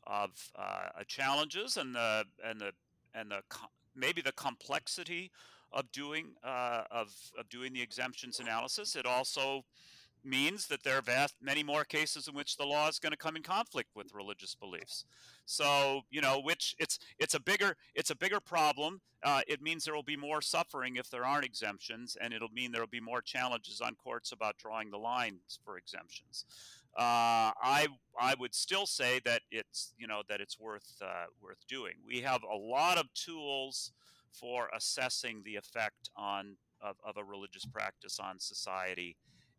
of 0.05 0.31
uh, 0.57 1.03
challenges 1.07 1.77
and 1.77 1.95
the 1.95 2.25
and 2.45 2.61
the 2.61 2.73
and 3.15 3.31
the 3.31 3.43
maybe 3.95 4.21
the 4.21 4.33
complexity 4.33 5.31
of 5.73 5.91
doing 5.93 6.35
uh, 6.45 6.83
of 6.91 7.13
of 7.39 7.49
doing 7.49 7.73
the 7.73 7.83
exemptions 7.83 8.41
analysis. 8.41 8.97
It 8.97 9.07
also 9.07 9.65
means 10.27 10.67
that 10.67 10.83
there 10.83 10.99
are 10.99 11.03
vast, 11.03 11.37
many 11.41 11.63
more 11.63 11.85
cases 11.85 12.29
in 12.29 12.35
which 12.35 12.57
the 12.57 12.65
law 12.65 12.89
is 12.89 12.99
going 12.99 13.13
to 13.13 13.17
come 13.17 13.37
in 13.37 13.43
conflict 13.43 13.91
with 13.95 14.13
religious 14.13 14.55
beliefs. 14.55 15.05
So 15.45 16.03
you 16.11 16.21
know, 16.21 16.41
which 16.41 16.75
it's 16.79 16.99
it's 17.19 17.35
a 17.35 17.41
bigger 17.41 17.77
it's 17.95 18.11
a 18.11 18.17
bigger 18.17 18.41
problem. 18.41 19.01
Uh, 19.23 19.41
it 19.49 19.63
means 19.63 19.85
there 19.85 19.95
will 19.95 20.03
be 20.03 20.17
more 20.17 20.43
suffering 20.43 20.97
if 20.97 21.11
there 21.11 21.25
aren't 21.25 21.45
exemptions, 21.45 22.17
and 22.21 22.35
it'll 22.35 22.51
mean 22.51 22.73
there 22.73 22.83
will 22.83 22.89
be 22.89 23.01
more 23.01 23.23
challenges 23.23 23.81
on 23.81 23.95
courts 23.95 24.33
about 24.33 24.57
drawing 24.59 24.91
the 24.91 24.99
lines 24.99 25.59
for 25.65 25.79
exemptions. 25.79 26.45
Uh, 26.97 27.53
I 27.63 27.89
I 28.21 28.35
would 28.39 28.55
still 28.55 28.87
say 28.87 29.21
that 29.25 29.43
it's 29.51 29.95
you 29.99 30.07
know 30.07 30.23
that 30.29 30.41
it's 30.41 30.59
worth 30.59 30.91
uh, 31.03 31.27
worth 31.41 31.67
doing. 31.69 31.95
We 32.07 32.21
have 32.23 32.43
a 32.43 32.57
lot 32.57 32.99
of 32.99 33.13
tools 33.15 33.93
for 34.39 34.69
assessing 34.77 35.43
the 35.45 35.57
effect 35.57 36.11
on 36.17 36.57
of, 36.81 36.97
of 37.05 37.17
a 37.17 37.25
religious 37.25 37.65
practice 37.65 38.19
on 38.19 38.39
society 38.39 39.17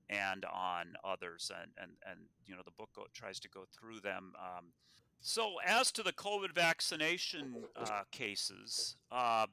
and 0.10 0.46
on 0.46 0.94
others 1.04 1.52
and 1.62 1.72
and 1.82 1.92
and 2.10 2.20
you 2.46 2.56
know 2.56 2.62
the 2.63 2.72
book 2.72 2.90
go, 2.96 3.06
tries 3.13 3.40
to 3.40 3.50
go 3.50 3.66
through 3.78 4.00
them 4.00 4.34
um, 4.40 4.66
so 5.20 5.56
as 5.66 5.92
to 5.92 6.04
the 6.04 6.13
covid 6.13 6.54
vaccination 6.54 7.56
uh, 7.76 8.04
cases 8.12 8.96
uh, 9.12 9.46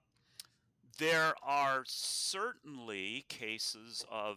there 0.99 1.35
are 1.43 1.83
certainly 1.87 3.25
cases 3.29 4.05
of 4.11 4.37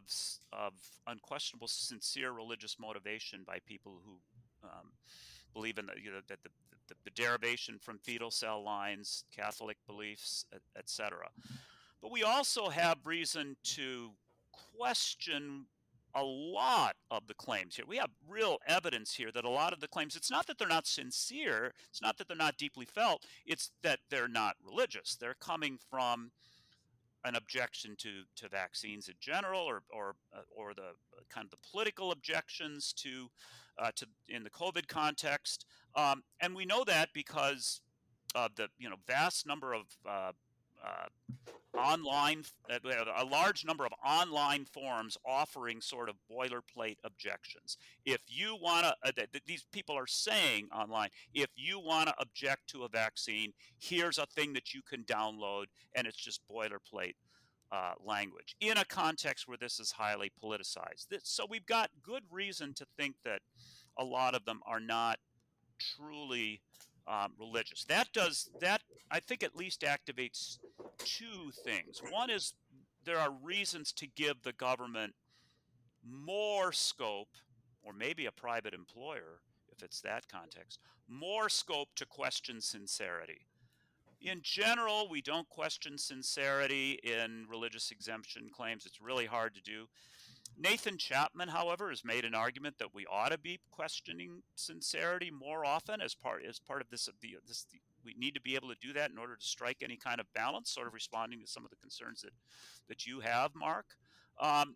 of 0.51 0.73
unquestionable 1.05 1.67
sincere 1.67 2.31
religious 2.31 2.77
motivation 2.79 3.43
by 3.45 3.59
people 3.65 4.01
who 4.03 4.17
um, 4.63 4.91
believe 5.53 5.77
in 5.77 5.87
the, 5.87 5.93
you 6.01 6.11
know, 6.11 6.21
that 6.27 6.39
the, 6.43 6.49
the, 6.87 6.95
the, 7.03 7.11
derivation 7.11 7.77
from 7.79 7.99
fetal 7.99 8.31
cell 8.31 8.63
lines, 8.63 9.23
Catholic 9.35 9.77
beliefs, 9.87 10.45
etc. 10.77 11.29
But 12.01 12.11
we 12.11 12.23
also 12.23 12.69
have 12.69 12.97
reason 13.05 13.57
to 13.75 14.11
question 14.77 15.65
a 16.15 16.23
lot 16.23 16.95
of 17.11 17.27
the 17.27 17.33
claims 17.33 17.75
here. 17.75 17.85
We 17.87 17.97
have 17.97 18.09
real 18.27 18.57
evidence 18.65 19.13
here 19.13 19.31
that 19.33 19.45
a 19.45 19.49
lot 19.49 19.73
of 19.73 19.79
the 19.79 19.87
claims, 19.87 20.15
it's 20.15 20.31
not 20.31 20.47
that 20.47 20.57
they're 20.57 20.67
not 20.67 20.87
sincere, 20.87 21.73
it's 21.89 22.01
not 22.01 22.17
that 22.17 22.27
they're 22.27 22.37
not 22.37 22.57
deeply 22.57 22.85
felt, 22.85 23.25
it's 23.45 23.71
that 23.83 23.99
they're 24.09 24.27
not 24.27 24.55
religious. 24.65 25.15
They're 25.15 25.35
coming 25.39 25.77
from 25.89 26.31
an 27.23 27.35
objection 27.35 27.95
to, 27.97 28.23
to 28.37 28.49
vaccines 28.49 29.09
in 29.09 29.15
general 29.19 29.61
or, 29.61 29.83
or, 29.91 30.15
uh, 30.35 30.41
or 30.55 30.73
the 30.73 30.93
kind 31.29 31.45
of 31.45 31.51
the 31.51 31.69
political 31.69 32.11
objections 32.11 32.93
to, 32.93 33.29
uh, 33.79 33.91
to 33.95 34.07
in 34.29 34.43
the 34.43 34.49
COVID 34.49 34.87
context. 34.87 35.65
Um, 35.95 36.23
and 36.41 36.55
we 36.55 36.65
know 36.65 36.83
that 36.83 37.09
because 37.13 37.81
of 38.35 38.55
the 38.55 38.67
you 38.77 38.89
know 38.89 38.97
vast 39.07 39.47
number 39.47 39.73
of 39.73 39.85
uh, 40.07 40.31
uh, 40.83 41.07
online, 41.77 42.43
uh, 42.69 42.79
a 43.17 43.25
large 43.25 43.65
number 43.65 43.85
of 43.85 43.91
online 44.05 44.65
forums 44.65 45.17
offering 45.25 45.81
sort 45.81 46.09
of 46.09 46.15
boilerplate 46.31 46.97
objections. 47.03 47.77
If 48.05 48.21
you 48.27 48.57
want 48.59 48.85
to, 48.85 48.95
uh, 49.03 49.11
th- 49.11 49.43
these 49.45 49.65
people 49.71 49.95
are 49.95 50.07
saying 50.07 50.69
online, 50.73 51.09
if 51.33 51.49
you 51.55 51.79
want 51.79 52.09
to 52.09 52.15
object 52.19 52.67
to 52.69 52.83
a 52.83 52.89
vaccine, 52.89 53.53
here's 53.79 54.17
a 54.17 54.25
thing 54.25 54.53
that 54.53 54.73
you 54.73 54.81
can 54.81 55.03
download, 55.03 55.65
and 55.95 56.07
it's 56.07 56.17
just 56.17 56.41
boilerplate. 56.51 57.13
Uh, 57.69 57.91
language 58.01 58.55
in 58.61 58.77
a 58.77 58.85
context 58.85 59.45
where 59.45 59.57
this 59.57 59.77
is 59.77 59.91
highly 59.91 60.31
politicized. 60.41 61.09
This, 61.09 61.23
so 61.23 61.45
we've 61.49 61.65
got 61.65 61.89
good 62.01 62.23
reason 62.31 62.73
to 62.75 62.85
think 62.97 63.15
that 63.25 63.41
a 63.97 64.05
lot 64.05 64.35
of 64.35 64.45
them 64.45 64.61
are 64.65 64.79
not 64.79 65.19
truly 65.77 66.61
um, 67.07 67.33
religious. 67.37 67.83
That 67.83 68.07
does 68.13 68.49
that. 68.61 68.83
I 69.11 69.19
think 69.19 69.43
at 69.43 69.53
least 69.53 69.81
activates 69.81 70.59
two 70.99 71.51
things. 71.65 72.01
One 72.09 72.29
is 72.29 72.53
there 73.03 73.19
are 73.19 73.31
reasons 73.43 73.91
to 73.93 74.07
give 74.07 74.43
the 74.43 74.53
government 74.53 75.13
more 76.09 76.71
scope, 76.71 77.35
or 77.83 77.91
maybe 77.91 78.27
a 78.27 78.31
private 78.31 78.73
employer, 78.73 79.41
if 79.75 79.83
it's 79.83 79.99
that 80.01 80.29
context, 80.29 80.79
more 81.09 81.49
scope 81.49 81.89
to 81.95 82.05
question 82.05 82.61
sincerity. 82.61 83.45
In 84.21 84.39
general, 84.41 85.07
we 85.09 85.21
don't 85.21 85.47
question 85.49 85.97
sincerity 85.97 86.99
in 87.03 87.45
religious 87.49 87.91
exemption 87.91 88.49
claims. 88.51 88.85
It's 88.85 89.01
really 89.01 89.25
hard 89.25 89.53
to 89.55 89.61
do. 89.61 89.87
Nathan 90.57 90.97
Chapman, 90.97 91.49
however, 91.49 91.89
has 91.89 92.03
made 92.03 92.25
an 92.25 92.33
argument 92.33 92.79
that 92.79 92.93
we 92.93 93.05
ought 93.05 93.29
to 93.29 93.37
be 93.37 93.59
questioning 93.69 94.41
sincerity 94.55 95.29
more 95.29 95.65
often 95.65 96.01
as 96.01 96.15
part 96.15 96.43
as 96.43 96.59
part 96.59 96.81
of 96.81 96.89
this. 96.89 97.07
The, 97.21 97.37
this 97.47 97.65
the, 97.71 97.79
we 98.03 98.15
need 98.17 98.33
to 98.33 98.41
be 98.41 98.55
able 98.55 98.69
to 98.69 98.75
do 98.81 98.93
that 98.93 99.11
in 99.11 99.19
order 99.19 99.35
to 99.35 99.45
strike 99.45 99.77
any 99.83 99.97
kind 99.97 100.19
of 100.19 100.25
balance, 100.33 100.71
sort 100.71 100.87
of 100.87 100.93
responding 100.93 101.39
to 101.41 101.47
some 101.47 101.63
of 101.63 101.69
the 101.69 101.75
concerns 101.75 102.21
that 102.21 102.33
that 102.87 103.05
you 103.05 103.19
have, 103.19 103.51
Mark. 103.53 103.85
Um, 104.39 104.75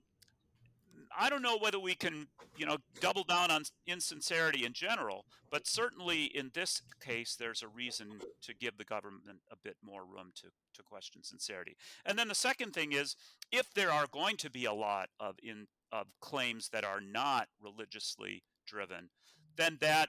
I 1.17 1.29
don't 1.29 1.41
know 1.41 1.57
whether 1.57 1.79
we 1.79 1.93
can, 1.95 2.27
you 2.57 2.65
know, 2.65 2.77
double 2.99 3.23
down 3.23 3.51
on 3.51 3.63
insincerity 3.85 4.65
in 4.65 4.73
general, 4.73 5.25
but 5.49 5.67
certainly 5.67 6.23
in 6.23 6.51
this 6.53 6.81
case, 7.01 7.35
there's 7.37 7.61
a 7.61 7.67
reason 7.67 8.21
to 8.43 8.55
give 8.55 8.77
the 8.77 8.85
government 8.85 9.39
a 9.51 9.55
bit 9.61 9.75
more 9.83 10.03
room 10.03 10.31
to, 10.35 10.47
to 10.75 10.83
question 10.83 11.23
sincerity. 11.23 11.75
And 12.05 12.17
then 12.17 12.27
the 12.27 12.35
second 12.35 12.71
thing 12.71 12.93
is, 12.93 13.15
if 13.51 13.73
there 13.73 13.91
are 13.91 14.07
going 14.11 14.37
to 14.37 14.49
be 14.49 14.65
a 14.65 14.73
lot 14.73 15.09
of 15.19 15.35
in 15.43 15.67
of 15.91 16.07
claims 16.21 16.69
that 16.69 16.85
are 16.85 17.01
not 17.01 17.47
religiously 17.61 18.43
driven, 18.65 19.09
then 19.57 19.77
that 19.81 20.07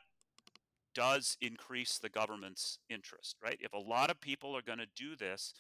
does 0.95 1.37
increase 1.41 1.99
the 1.99 2.09
government's 2.09 2.79
interest, 2.89 3.37
right? 3.43 3.59
If 3.61 3.73
a 3.73 3.79
lot 3.79 4.11
of 4.11 4.21
people 4.21 4.57
are 4.57 4.63
going 4.63 4.79
to 4.79 4.87
do 4.95 5.17
this, 5.17 5.55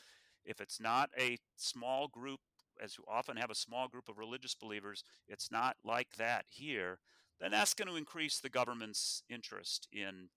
if 0.44 0.60
it's 0.60 0.80
not 0.80 1.10
a 1.18 1.38
small 1.56 2.08
group 2.08 2.40
as 2.82 2.96
you 2.96 3.04
often 3.08 3.36
have 3.36 3.50
a 3.50 3.54
small 3.54 3.88
group 3.88 4.08
of 4.08 4.18
religious 4.18 4.54
believers, 4.54 5.04
it's 5.28 5.50
not 5.50 5.76
like 5.84 6.16
that 6.16 6.44
here, 6.48 6.98
then 7.40 7.50
that's 7.50 7.74
going 7.74 7.88
to 7.88 7.96
increase 7.96 8.38
the 8.38 8.48
government's 8.48 9.22
interest 9.28 9.88
in, 9.92 10.28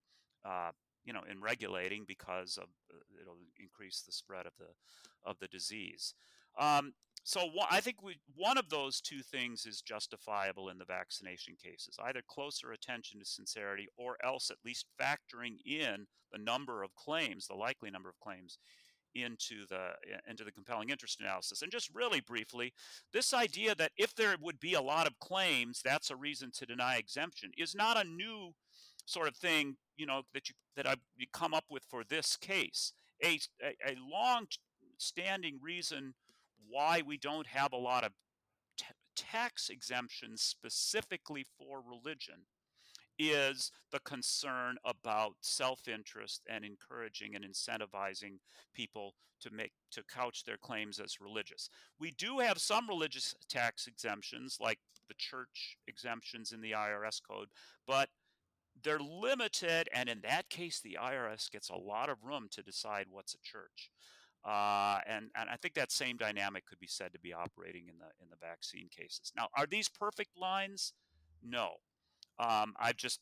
uh, 0.43 0.71
you 1.03 1.13
know, 1.13 1.23
in 1.29 1.41
regulating 1.41 2.03
because 2.07 2.57
of 2.57 2.69
uh, 2.91 3.21
it'll 3.21 3.37
increase 3.59 4.01
the 4.05 4.11
spread 4.11 4.45
of 4.45 4.53
the 4.57 4.73
of 5.23 5.37
the 5.39 5.47
disease. 5.47 6.13
Um, 6.59 6.93
so 7.23 7.49
I 7.71 7.81
think 7.81 8.03
we, 8.03 8.17
one 8.35 8.57
of 8.59 8.69
those 8.69 9.01
two 9.01 9.21
things 9.23 9.65
is 9.65 9.81
justifiable 9.81 10.69
in 10.69 10.77
the 10.77 10.85
vaccination 10.85 11.55
cases, 11.61 11.97
either 12.03 12.21
closer 12.27 12.71
attention 12.71 13.19
to 13.19 13.25
sincerity 13.25 13.87
or 13.97 14.15
else 14.23 14.51
at 14.51 14.57
least 14.63 14.85
factoring 15.01 15.57
in 15.65 16.05
the 16.31 16.37
number 16.37 16.83
of 16.83 16.93
claims, 16.93 17.47
the 17.47 17.55
likely 17.55 17.89
number 17.89 18.09
of 18.09 18.19
claims 18.19 18.59
into 19.15 19.65
the 19.69 19.91
into 20.29 20.43
the 20.43 20.51
compelling 20.51 20.89
interest 20.89 21.19
analysis. 21.19 21.61
And 21.61 21.71
just 21.71 21.89
really 21.93 22.21
briefly, 22.21 22.73
this 23.13 23.33
idea 23.33 23.73
that 23.75 23.91
if 23.97 24.13
there 24.13 24.35
would 24.41 24.59
be 24.59 24.73
a 24.73 24.81
lot 24.81 25.07
of 25.07 25.19
claims, 25.19 25.81
that's 25.83 26.11
a 26.11 26.15
reason 26.15 26.51
to 26.55 26.65
deny 26.65 26.97
exemption 26.97 27.51
is 27.57 27.73
not 27.73 27.97
a 27.97 28.07
new 28.07 28.51
sort 29.05 29.27
of 29.27 29.35
thing, 29.35 29.77
you 29.97 30.05
know, 30.05 30.23
that 30.33 30.49
you 30.49 30.55
that 30.75 30.87
I 30.87 30.95
come 31.31 31.53
up 31.53 31.65
with 31.69 31.83
for 31.83 32.03
this 32.03 32.35
case. 32.35 32.93
A 33.23 33.39
a, 33.63 33.91
a 33.91 33.95
long 33.97 34.47
standing 34.97 35.59
reason 35.61 36.13
why 36.69 37.01
we 37.05 37.17
don't 37.17 37.47
have 37.47 37.73
a 37.73 37.77
lot 37.77 38.03
of 38.03 38.11
t- 38.77 38.85
tax 39.15 39.69
exemptions 39.69 40.41
specifically 40.41 41.45
for 41.57 41.81
religion 41.81 42.45
is 43.17 43.71
the 43.91 43.99
concern 43.99 44.75
about 44.85 45.33
self-interest 45.41 46.41
and 46.49 46.65
encouraging 46.65 47.35
and 47.35 47.45
incentivizing 47.45 48.39
people 48.73 49.13
to 49.41 49.53
make 49.53 49.71
to 49.91 50.03
couch 50.03 50.43
their 50.45 50.57
claims 50.57 50.99
as 50.99 51.21
religious. 51.21 51.69
We 51.99 52.11
do 52.11 52.39
have 52.39 52.57
some 52.57 52.87
religious 52.87 53.35
tax 53.49 53.87
exemptions 53.87 54.57
like 54.59 54.79
the 55.07 55.15
church 55.17 55.77
exemptions 55.87 56.51
in 56.51 56.61
the 56.61 56.71
IRS 56.71 57.21
code, 57.27 57.49
but 57.87 58.09
they're 58.83 58.99
limited 58.99 59.87
and 59.93 60.09
in 60.09 60.19
that 60.21 60.49
case 60.49 60.81
the 60.81 60.97
IRS 61.01 61.49
gets 61.49 61.69
a 61.69 61.75
lot 61.75 62.09
of 62.09 62.23
room 62.23 62.47
to 62.51 62.61
decide 62.61 63.05
what's 63.09 63.35
a 63.35 63.41
church. 63.43 63.91
Uh, 64.43 64.99
and, 65.07 65.29
and 65.35 65.49
I 65.49 65.55
think 65.55 65.73
that 65.73 65.91
same 65.91 66.17
dynamic 66.17 66.67
could 66.67 66.79
be 66.79 66.87
said 66.87 67.11
to 67.13 67.19
be 67.19 67.33
operating 67.33 67.87
in 67.87 67.97
the 67.97 68.05
in 68.21 68.29
the 68.29 68.37
vaccine 68.39 68.87
cases. 68.95 69.31
Now, 69.35 69.47
are 69.57 69.65
these 69.65 69.89
perfect 69.89 70.37
lines? 70.37 70.93
No. 71.43 71.77
Um, 72.39 72.73
I 72.77 72.91
just 72.93 73.19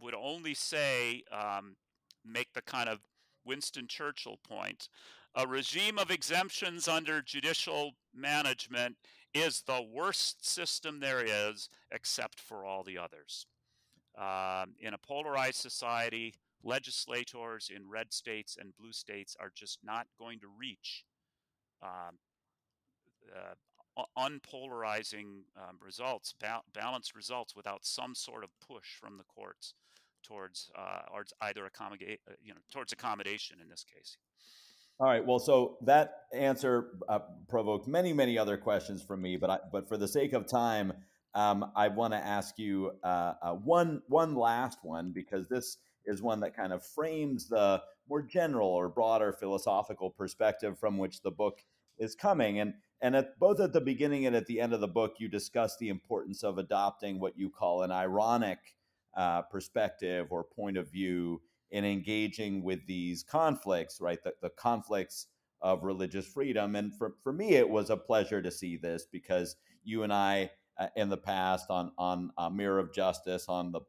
would 0.00 0.14
only 0.14 0.54
say, 0.54 1.22
um, 1.32 1.76
make 2.24 2.52
the 2.52 2.62
kind 2.62 2.88
of 2.88 3.00
Winston 3.44 3.86
Churchill 3.88 4.38
point 4.48 4.88
a 5.34 5.46
regime 5.46 5.98
of 5.98 6.10
exemptions 6.10 6.86
under 6.86 7.20
judicial 7.20 7.92
management 8.14 8.96
is 9.32 9.62
the 9.62 9.82
worst 9.82 10.48
system 10.48 11.00
there 11.00 11.24
is, 11.24 11.68
except 11.90 12.38
for 12.38 12.64
all 12.64 12.84
the 12.84 12.98
others. 12.98 13.46
Um, 14.16 14.74
in 14.78 14.94
a 14.94 14.98
polarized 14.98 15.56
society, 15.56 16.34
legislators 16.62 17.68
in 17.74 17.88
red 17.88 18.12
states 18.12 18.56
and 18.60 18.76
blue 18.76 18.92
states 18.92 19.36
are 19.40 19.50
just 19.52 19.80
not 19.82 20.06
going 20.18 20.38
to 20.38 20.46
reach 20.56 21.04
um, 21.82 22.18
uh, 23.34 23.54
unpolarizing 24.18 25.42
um, 25.56 25.78
results, 25.84 26.34
ba- 26.40 26.62
balanced 26.72 27.14
results, 27.14 27.54
without 27.54 27.84
some 27.84 28.14
sort 28.14 28.44
of 28.44 28.50
push 28.60 28.96
from 29.00 29.18
the 29.18 29.24
courts 29.24 29.74
towards 30.22 30.70
uh, 30.76 31.00
either 31.42 31.66
accommodate, 31.66 32.20
uh, 32.28 32.34
you 32.42 32.52
know, 32.52 32.60
towards 32.72 32.92
accommodation 32.92 33.58
in 33.62 33.68
this 33.68 33.84
case. 33.84 34.16
All 35.00 35.08
right. 35.08 35.24
Well, 35.24 35.40
so 35.40 35.76
that 35.82 36.22
answer 36.32 36.98
uh, 37.08 37.18
provoked 37.48 37.88
many, 37.88 38.12
many 38.12 38.38
other 38.38 38.56
questions 38.56 39.02
from 39.02 39.22
me, 39.22 39.36
but 39.36 39.50
I, 39.50 39.58
but 39.72 39.88
for 39.88 39.96
the 39.96 40.06
sake 40.06 40.32
of 40.32 40.46
time, 40.46 40.92
um, 41.34 41.72
I 41.74 41.88
want 41.88 42.12
to 42.12 42.18
ask 42.18 42.58
you 42.58 42.92
uh, 43.02 43.34
uh, 43.42 43.52
one 43.54 44.02
one 44.06 44.36
last 44.36 44.78
one 44.82 45.10
because 45.10 45.48
this 45.48 45.78
is 46.06 46.22
one 46.22 46.38
that 46.40 46.56
kind 46.56 46.72
of 46.72 46.86
frames 46.86 47.48
the 47.48 47.82
more 48.08 48.22
general 48.22 48.68
or 48.68 48.88
broader 48.88 49.32
philosophical 49.32 50.10
perspective 50.10 50.78
from 50.78 50.96
which 50.96 51.22
the 51.22 51.30
book 51.30 51.60
is 51.98 52.14
coming. 52.14 52.60
And 52.60 52.74
and 53.04 53.14
at 53.14 53.38
both 53.38 53.60
at 53.60 53.74
the 53.74 53.82
beginning 53.82 54.24
and 54.24 54.34
at 54.34 54.46
the 54.46 54.58
end 54.58 54.72
of 54.72 54.80
the 54.80 54.88
book, 54.88 55.16
you 55.18 55.28
discuss 55.28 55.76
the 55.76 55.90
importance 55.90 56.42
of 56.42 56.56
adopting 56.56 57.20
what 57.20 57.36
you 57.36 57.50
call 57.50 57.82
an 57.82 57.92
ironic 57.92 58.58
uh, 59.14 59.42
perspective 59.42 60.28
or 60.30 60.42
point 60.42 60.78
of 60.78 60.90
view 60.90 61.42
in 61.70 61.84
engaging 61.84 62.62
with 62.62 62.86
these 62.86 63.22
conflicts, 63.22 64.00
right? 64.00 64.24
The, 64.24 64.32
the 64.40 64.48
conflicts 64.48 65.26
of 65.60 65.84
religious 65.84 66.26
freedom. 66.26 66.76
And 66.76 66.94
for, 66.96 67.16
for 67.22 67.30
me, 67.30 67.56
it 67.56 67.68
was 67.68 67.90
a 67.90 67.96
pleasure 67.98 68.40
to 68.40 68.50
see 68.50 68.78
this 68.78 69.04
because 69.12 69.56
you 69.82 70.02
and 70.02 70.12
I, 70.12 70.50
uh, 70.78 70.86
in 70.96 71.10
the 71.10 71.18
past, 71.18 71.66
on 71.68 71.92
on 71.98 72.30
uh, 72.38 72.48
Mirror 72.48 72.78
of 72.78 72.94
Justice, 72.94 73.50
on 73.50 73.70
the 73.70 73.82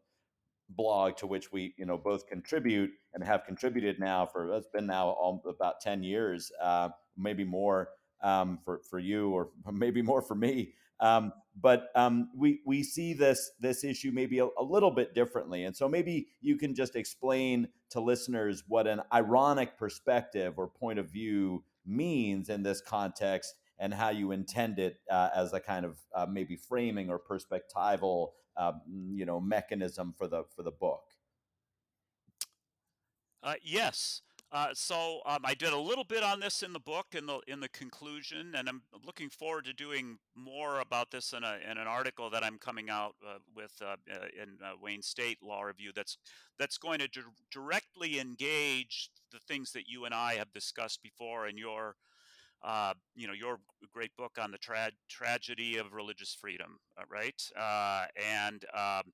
blog 0.69 1.15
to 1.17 1.27
which 1.27 1.53
we 1.53 1.73
you 1.77 1.85
know 1.85 1.97
both 1.97 2.27
contribute 2.27 2.89
and 3.13 3.23
have 3.23 3.45
contributed 3.45 3.99
now 3.99 4.25
for 4.25 4.51
it's 4.53 4.67
been 4.73 4.87
now 4.87 5.09
all, 5.09 5.43
about 5.47 5.79
10 5.79 6.01
years 6.01 6.51
uh, 6.59 6.89
maybe 7.15 7.43
more 7.43 7.89
um, 8.21 8.59
for 8.63 8.81
for 8.89 8.99
you 8.99 9.29
or 9.31 9.49
maybe 9.71 10.01
more 10.01 10.21
for 10.21 10.35
me 10.35 10.73
um, 10.99 11.33
but 11.61 11.89
um, 11.95 12.29
we 12.35 12.61
we 12.65 12.83
see 12.83 13.13
this 13.13 13.51
this 13.59 13.83
issue 13.83 14.11
maybe 14.13 14.39
a, 14.39 14.45
a, 14.45 14.63
little 14.63 14.91
bit 14.91 15.13
differently, 15.13 15.65
and 15.65 15.75
so 15.75 15.89
maybe 15.89 16.27
you 16.41 16.57
can 16.57 16.73
just 16.73 16.95
explain 16.95 17.67
to 17.89 17.99
listeners 17.99 18.63
what 18.67 18.87
an 18.87 19.01
ironic 19.13 19.77
perspective 19.77 20.53
or 20.57 20.67
point 20.67 20.99
of 20.99 21.09
view 21.09 21.63
means 21.85 22.49
in 22.49 22.63
this 22.63 22.81
context, 22.81 23.55
and 23.77 23.93
how 23.93 24.09
you 24.09 24.31
intend 24.31 24.79
it 24.79 24.97
uh, 25.11 25.29
as 25.35 25.53
a 25.53 25.59
kind 25.59 25.85
of 25.85 25.97
uh, 26.15 26.25
maybe 26.29 26.55
framing 26.55 27.09
or 27.09 27.19
perspectival 27.19 28.29
uh, 28.55 28.73
you 29.11 29.25
know 29.25 29.39
mechanism 29.39 30.13
for 30.17 30.27
the 30.27 30.43
for 30.55 30.63
the 30.63 30.71
book. 30.71 31.03
Uh, 33.43 33.55
yes. 33.61 34.21
Uh, 34.51 34.67
so 34.73 35.21
um, 35.25 35.39
I 35.43 35.53
did 35.53 35.73
a 35.73 35.77
little 35.77 36.03
bit 36.03 36.23
on 36.23 36.39
this 36.39 36.61
in 36.61 36.71
the 36.71 36.79
book 36.79 37.07
in 37.13 37.25
the 37.25 37.39
in 37.47 37.59
the 37.59 37.67
conclusion, 37.69 38.53
and 38.55 38.69
I'm 38.69 38.83
looking 39.05 39.29
forward 39.29 39.65
to 39.65 39.73
doing 39.73 40.17
more 40.35 40.79
about 40.79 41.11
this 41.11 41.33
in, 41.33 41.43
a, 41.43 41.57
in 41.69 41.77
an 41.77 41.87
article 41.87 42.29
that 42.29 42.43
I'm 42.43 42.57
coming 42.57 42.89
out 42.89 43.15
uh, 43.27 43.39
with 43.55 43.73
uh, 43.81 43.95
uh 44.11 44.27
in 44.41 44.57
uh, 44.63 44.73
Wayne 44.81 45.01
State 45.01 45.39
Law 45.41 45.63
Review. 45.63 45.91
That's 45.95 46.17
that's 46.59 46.77
going 46.77 46.99
to 46.99 47.07
di- 47.07 47.21
directly 47.51 48.19
engage 48.19 49.09
the 49.31 49.39
things 49.39 49.71
that 49.73 49.89
you 49.89 50.05
and 50.05 50.13
I 50.13 50.35
have 50.35 50.53
discussed 50.53 51.01
before 51.01 51.47
in 51.47 51.57
your 51.57 51.95
uh, 52.63 52.93
you 53.15 53.27
know 53.27 53.33
your 53.33 53.57
great 53.91 54.15
book 54.15 54.37
on 54.39 54.51
the 54.51 54.59
tra- 54.59 54.91
tragedy 55.09 55.77
of 55.77 55.93
religious 55.93 56.37
freedom, 56.39 56.79
right? 57.09 57.41
and 58.39 58.63
um, 58.73 59.11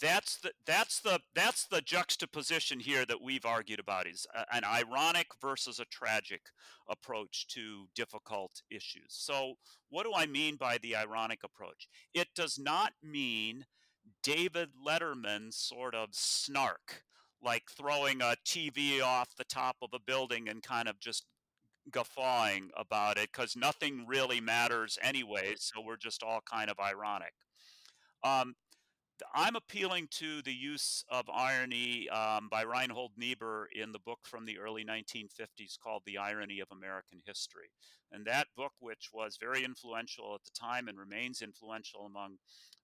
that's 0.00 0.38
the 0.38 0.52
that's 0.66 1.00
the 1.00 1.20
that's 1.34 1.66
the 1.66 1.80
juxtaposition 1.80 2.80
here 2.80 3.04
that 3.06 3.22
we've 3.22 3.44
argued 3.44 3.80
about 3.80 4.06
is 4.06 4.26
an 4.52 4.64
ironic 4.64 5.28
versus 5.40 5.80
a 5.80 5.84
tragic 5.86 6.42
approach 6.88 7.46
to 7.48 7.86
difficult 7.94 8.62
issues. 8.70 9.08
So 9.08 9.54
what 9.90 10.04
do 10.04 10.12
i 10.14 10.26
mean 10.26 10.56
by 10.56 10.78
the 10.78 10.96
ironic 10.96 11.40
approach? 11.44 11.88
It 12.14 12.28
does 12.34 12.58
not 12.58 12.92
mean 13.02 13.66
david 14.22 14.70
letterman 14.86 15.52
sort 15.52 15.94
of 15.94 16.08
snark 16.12 17.02
like 17.42 17.64
throwing 17.70 18.22
a 18.22 18.36
tv 18.46 19.02
off 19.02 19.28
the 19.36 19.44
top 19.44 19.76
of 19.82 19.90
a 19.92 20.00
building 20.00 20.48
and 20.48 20.62
kind 20.62 20.88
of 20.88 20.98
just 20.98 21.26
guffawing 21.90 22.70
about 22.76 23.18
it 23.18 23.30
because 23.32 23.54
nothing 23.54 24.06
really 24.06 24.40
matters 24.40 24.98
anyway 25.02 25.54
so 25.56 25.80
we're 25.84 25.96
just 25.96 26.22
all 26.22 26.40
kind 26.50 26.70
of 26.70 26.78
ironic. 26.80 27.32
Um, 28.24 28.54
I'm 29.34 29.56
appealing 29.56 30.08
to 30.12 30.42
the 30.42 30.52
use 30.52 31.04
of 31.08 31.28
irony 31.28 32.08
um, 32.10 32.48
by 32.50 32.62
Reinhold 32.62 33.12
Niebuhr 33.16 33.68
in 33.74 33.92
the 33.92 33.98
book 33.98 34.20
from 34.24 34.44
the 34.44 34.58
early 34.58 34.84
1950s 34.84 35.78
called 35.82 36.02
The 36.06 36.18
Irony 36.18 36.60
of 36.60 36.68
American 36.70 37.20
History. 37.24 37.70
And 38.12 38.24
that 38.26 38.48
book, 38.56 38.72
which 38.80 39.10
was 39.12 39.36
very 39.40 39.64
influential 39.64 40.34
at 40.34 40.44
the 40.44 40.50
time 40.58 40.88
and 40.88 40.98
remains 40.98 41.42
influential 41.42 42.06
among 42.06 42.36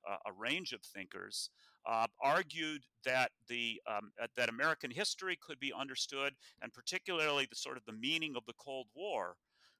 uh, 0.08 0.16
a 0.26 0.32
range 0.32 0.72
of 0.72 0.82
thinkers, 0.82 1.50
uh, 1.88 2.06
argued 2.22 2.82
that 3.04 3.30
the 3.48 3.80
um, 3.86 4.10
uh, 4.22 4.26
that 4.36 4.48
American 4.48 4.90
history 4.90 5.38
could 5.46 5.60
be 5.60 5.72
understood, 5.78 6.34
and 6.62 6.72
particularly 6.72 7.46
the 7.48 7.56
sort 7.56 7.76
of 7.76 7.84
the 7.86 7.92
meaning 7.92 8.34
of 8.36 8.44
the 8.46 8.54
Cold 8.54 8.86
War, 8.94 9.36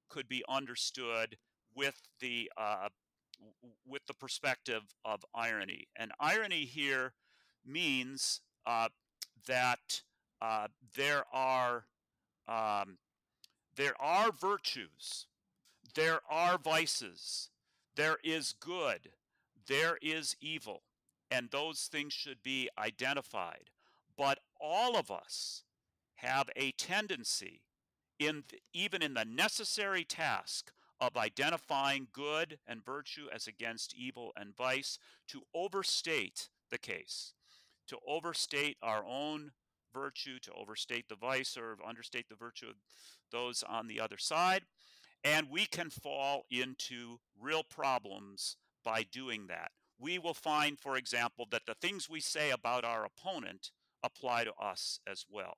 could 0.09 0.29
be 0.29 0.45
understood 0.49 1.37
with 1.75 2.01
the 2.21 2.51
uh, 2.57 2.89
with 3.87 4.07
the 4.07 4.15
perspective 4.15 4.83
of 5.05 5.25
irony. 5.35 5.89
And 5.97 6.13
irony 6.21 6.65
here 6.65 7.13
means 7.65 8.41
uh, 8.67 8.89
that 9.47 10.03
uh, 10.41 10.69
there 10.95 11.25
are 11.33 11.87
um, 12.47 12.99
there 13.77 14.01
are 14.01 14.31
virtues, 14.31 15.27
there 15.95 16.21
are 16.31 16.59
vices, 16.59 17.51
there 17.97 18.19
is 18.23 18.55
good, 18.61 19.11
there 19.67 19.99
is 20.03 20.37
evil, 20.41 20.83
and 21.31 21.51
those 21.51 21.89
things 21.91 22.13
should 22.13 22.43
be 22.43 22.69
identified. 22.79 23.71
But 24.17 24.41
all 24.61 24.97
of 24.97 25.11
us 25.11 25.65
have 26.17 26.49
a 26.55 26.73
tendency, 26.73 27.63
in 28.19 28.45
even 28.73 29.03
in 29.03 29.15
the 29.15 29.25
necessary 29.25 30.05
task 30.05 30.73
of 31.01 31.17
identifying 31.17 32.09
good 32.13 32.59
and 32.67 32.85
virtue 32.85 33.27
as 33.35 33.47
against 33.47 33.95
evil 33.95 34.33
and 34.37 34.57
vice, 34.57 34.99
to 35.29 35.43
overstate 35.55 36.49
the 36.71 36.79
case, 36.79 37.35
to 37.89 37.99
overstate 38.07 38.77
our 38.83 39.05
own 39.05 39.53
virtue, 39.93 40.39
to 40.41 40.53
overstate 40.53 41.09
the 41.09 41.17
vice 41.17 41.57
or 41.57 41.77
understate 41.87 42.29
the 42.29 42.35
virtue 42.35 42.67
of 42.69 42.77
those 43.31 43.63
on 43.63 43.87
the 43.87 44.01
other 44.01 44.19
side. 44.19 44.63
And 45.23 45.49
we 45.51 45.67
can 45.67 45.91
fall 45.91 46.45
into 46.51 47.19
real 47.41 47.63
problems 47.63 48.57
by 48.85 49.05
doing 49.11 49.47
that. 49.49 49.71
We 49.99 50.19
will 50.19 50.35
find, 50.35 50.79
for 50.79 50.97
example, 50.97 51.47
that 51.51 51.67
the 51.67 51.75
things 51.75 52.11
we 52.11 52.21
say 52.21 52.51
about 52.51 52.85
our 52.85 53.07
opponent 53.07 53.71
apply 54.03 54.45
to 54.45 54.53
us 54.55 55.01
as 55.07 55.25
well. 55.31 55.57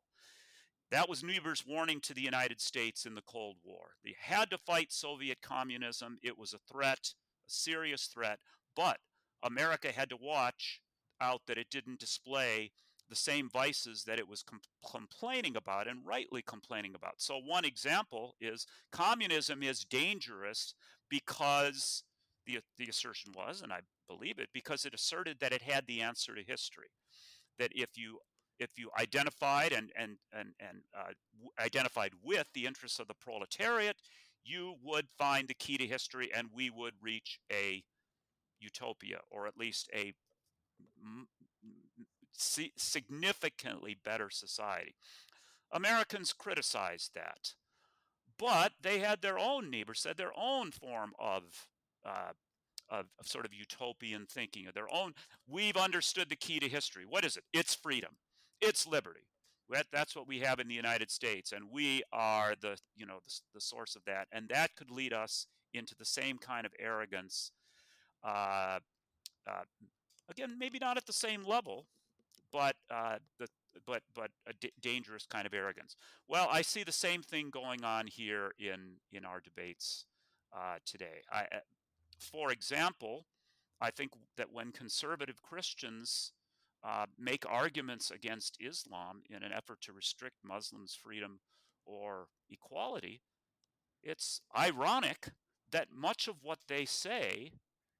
That 0.91 1.09
was 1.09 1.25
Niebuhr's 1.25 1.65
warning 1.67 2.01
to 2.03 2.15
the 2.15 2.23
United 2.23 2.61
States 2.61 3.07
in 3.07 3.15
the 3.15 3.23
Cold 3.23 3.57
War. 3.65 3.97
They 4.05 4.15
had 4.19 4.51
to 4.51 4.59
fight 4.59 4.93
Soviet 4.93 5.39
communism. 5.43 6.19
It 6.23 6.39
was 6.39 6.55
a 6.55 6.73
threat, 6.73 7.15
a 7.49 7.51
serious 7.51 8.07
threat, 8.07 8.39
but 8.77 8.99
America 9.43 9.91
had 9.91 10.11
to 10.11 10.17
watch 10.17 10.81
out 11.21 11.43
that 11.47 11.59
it 11.59 11.71
didn't 11.71 11.99
display 11.99 12.71
the 13.09 13.17
same 13.17 13.49
vices 13.49 14.05
that 14.05 14.19
it 14.19 14.29
was 14.29 14.43
com- 14.43 14.61
complaining 14.89 15.57
about 15.57 15.89
and 15.89 16.07
rightly 16.07 16.43
complaining 16.43 16.95
about. 16.95 17.15
So, 17.19 17.39
one 17.39 17.65
example 17.65 18.35
is 18.41 18.67
communism 18.91 19.63
is 19.63 19.85
dangerous 19.85 20.75
because 21.09 22.05
the, 22.47 22.61
the 22.79 22.89
assertion 22.89 23.33
was, 23.35 23.63
and 23.63 23.73
I 23.73 23.81
believe 24.09 24.39
it, 24.39 24.49
because 24.53 24.85
it 24.85 24.95
asserted 24.95 25.39
that 25.41 25.53
it 25.53 25.63
had 25.63 25.87
the 25.87 26.01
answer 26.01 26.35
to 26.35 26.43
history. 26.43 26.91
That 27.59 27.73
if 27.75 27.91
you 27.97 28.19
if 28.59 28.71
you 28.79 28.91
identified 28.99 29.73
and 29.73 29.91
and 29.97 30.17
and 30.33 30.51
and 30.61 30.79
uh, 30.97 31.13
identified 31.63 32.13
with 32.23 32.47
the 32.55 32.67
interests 32.67 32.99
of 32.99 33.09
the 33.09 33.15
proletariat, 33.15 33.97
you 34.45 34.75
would 34.83 35.07
find 35.19 35.49
the 35.49 35.55
key 35.55 35.77
to 35.79 35.87
history, 35.87 36.31
and 36.35 36.49
we 36.55 36.71
would 36.71 36.95
reach 37.01 37.41
a 37.53 37.83
utopia, 38.61 39.21
or 39.31 39.47
at 39.47 39.57
least 39.57 39.91
a 39.95 40.13
significantly 42.77 43.97
better 44.05 44.31
society. 44.31 44.95
Americans 45.73 46.33
criticized 46.33 47.13
that, 47.15 47.55
but 48.39 48.73
they 48.81 49.01
had 49.01 49.21
their 49.21 49.39
own 49.39 49.71
neighbors, 49.71 50.01
said 50.01 50.17
their 50.17 50.33
own 50.37 50.71
form 50.71 51.13
of 51.19 51.69
uh, 52.05 52.33
of, 52.89 53.07
of, 53.19 53.27
sort 53.27 53.45
of 53.45 53.53
utopian 53.53 54.27
thinking 54.27 54.69
of 54.69 54.75
their 54.75 54.93
own. 54.93 55.13
We've 55.49 55.77
understood 55.77 56.29
the 56.29 56.37
key 56.37 56.61
to 56.61 56.69
history. 56.69 57.05
What 57.05 57.25
is 57.25 57.37
it? 57.37 57.43
It's 57.53 57.75
freedom. 57.75 58.13
It's 58.61 58.87
liberty. 58.87 59.27
That, 59.71 59.87
that's 59.93 60.15
what 60.15 60.29
we 60.29 60.41
have 60.41 60.61
in 60.61 60.69
the 60.69 60.75
United 60.75 61.11
States, 61.11 61.53
and 61.53 61.65
we 61.71 62.03
are 62.13 62.55
the 62.61 62.79
you 62.95 63.05
know 63.05 63.19
the, 63.25 63.41
the 63.55 63.61
source 63.61 63.97
of 63.97 64.05
that, 64.07 64.29
and 64.31 64.49
that 64.49 64.77
could 64.77 64.91
lead 64.91 65.13
us 65.13 65.47
into 65.75 65.95
the 65.97 66.05
same 66.05 66.39
kind 66.39 66.65
of 66.65 66.73
arrogance. 66.79 67.51
Uh, 68.23 68.79
uh, 69.49 69.65
again, 70.29 70.57
maybe 70.59 70.79
not 70.81 70.97
at 70.97 71.07
the 71.07 71.13
same 71.13 71.45
level, 71.45 71.87
but 72.53 72.77
uh, 72.91 73.17
the 73.39 73.49
but 73.87 74.03
but 74.15 74.31
a 74.47 74.53
d- 74.61 74.73
dangerous 74.81 75.27
kind 75.27 75.47
of 75.47 75.55
arrogance. 75.55 75.97
Well, 76.29 76.49
I 76.51 76.63
see 76.63 76.85
the 76.85 76.93
same 76.93 77.23
thing 77.23 77.51
going 77.51 77.85
on 77.85 78.07
here 78.07 78.53
in 78.59 78.97
in 79.13 79.25
our 79.25 79.41
debates 79.41 80.07
uh, 80.57 80.77
today. 80.85 81.23
I, 81.33 81.43
uh, 81.43 81.59
for 82.19 82.53
example, 82.53 83.27
I 83.81 83.91
think 83.91 84.13
that 84.37 84.53
when 84.53 84.73
conservative 84.73 85.43
Christians 85.43 86.33
uh, 86.87 87.07
make 87.19 87.45
arguments 87.49 88.11
against 88.11 88.57
Islam 88.61 89.23
in 89.29 89.43
an 89.43 89.53
effort 89.53 89.81
to 89.83 89.93
restrict 89.93 90.37
Muslims' 90.45 90.95
freedom 90.95 91.41
or 91.85 92.29
equality, 92.49 93.21
it's 94.03 94.41
ironic 94.57 95.31
that 95.73 95.89
much 95.93 96.29
of 96.29 96.37
what 96.43 96.61
they 96.69 96.85
say 96.85 97.51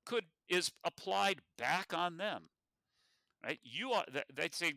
could 0.05 0.25
is 0.49 0.71
applied 0.85 1.41
back 1.59 1.93
on 1.93 2.17
them. 2.17 2.45
Right? 3.45 3.59
You 3.65 3.93
are, 3.93 4.05
they 4.33 4.49
say 4.53 4.75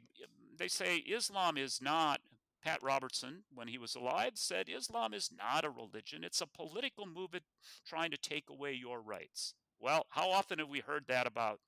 they 0.57 0.67
say 0.67 0.97
Islam 0.97 1.57
is 1.57 1.79
not 1.81 2.19
Pat 2.63 2.83
Robertson, 2.83 3.43
when 3.53 3.69
he 3.69 3.77
was 3.77 3.95
alive, 3.95 4.33
said 4.35 4.67
Islam 4.67 5.13
is 5.13 5.29
not 5.35 5.63
a 5.63 5.69
religion. 5.69 6.23
It's 6.23 6.41
a 6.41 6.47
political 6.47 7.05
movement 7.05 7.43
trying 7.87 8.11
to 8.11 8.17
take 8.17 8.49
away 8.49 8.73
your 8.73 9.01
rights. 9.01 9.53
Well, 9.79 10.05
how 10.09 10.29
often 10.29 10.59
have 10.59 10.67
we 10.67 10.81
heard 10.81 11.05
that 11.07 11.25
about 11.25 11.59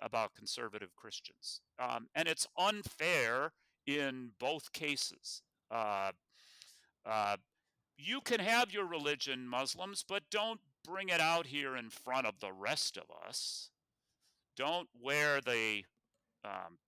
about 0.00 0.34
conservative 0.34 0.94
Christians? 0.96 1.60
Um, 1.78 2.08
and 2.14 2.28
it's 2.28 2.46
unfair 2.56 3.52
in 3.86 4.30
both 4.38 4.72
cases. 4.72 5.42
Uh, 5.70 6.12
uh, 7.06 7.36
you 7.96 8.20
can 8.20 8.40
have 8.40 8.72
your 8.72 8.86
religion, 8.86 9.48
Muslims, 9.48 10.04
but 10.06 10.22
don't 10.30 10.60
bring 10.84 11.08
it 11.08 11.20
out 11.20 11.46
here 11.46 11.76
in 11.76 11.90
front 11.90 12.26
of 12.26 12.40
the 12.40 12.52
rest 12.52 12.96
of 12.96 13.04
us. 13.26 13.70
Don't 14.56 14.88
wear 15.00 15.40
the 15.40 15.84
um, 16.44 16.78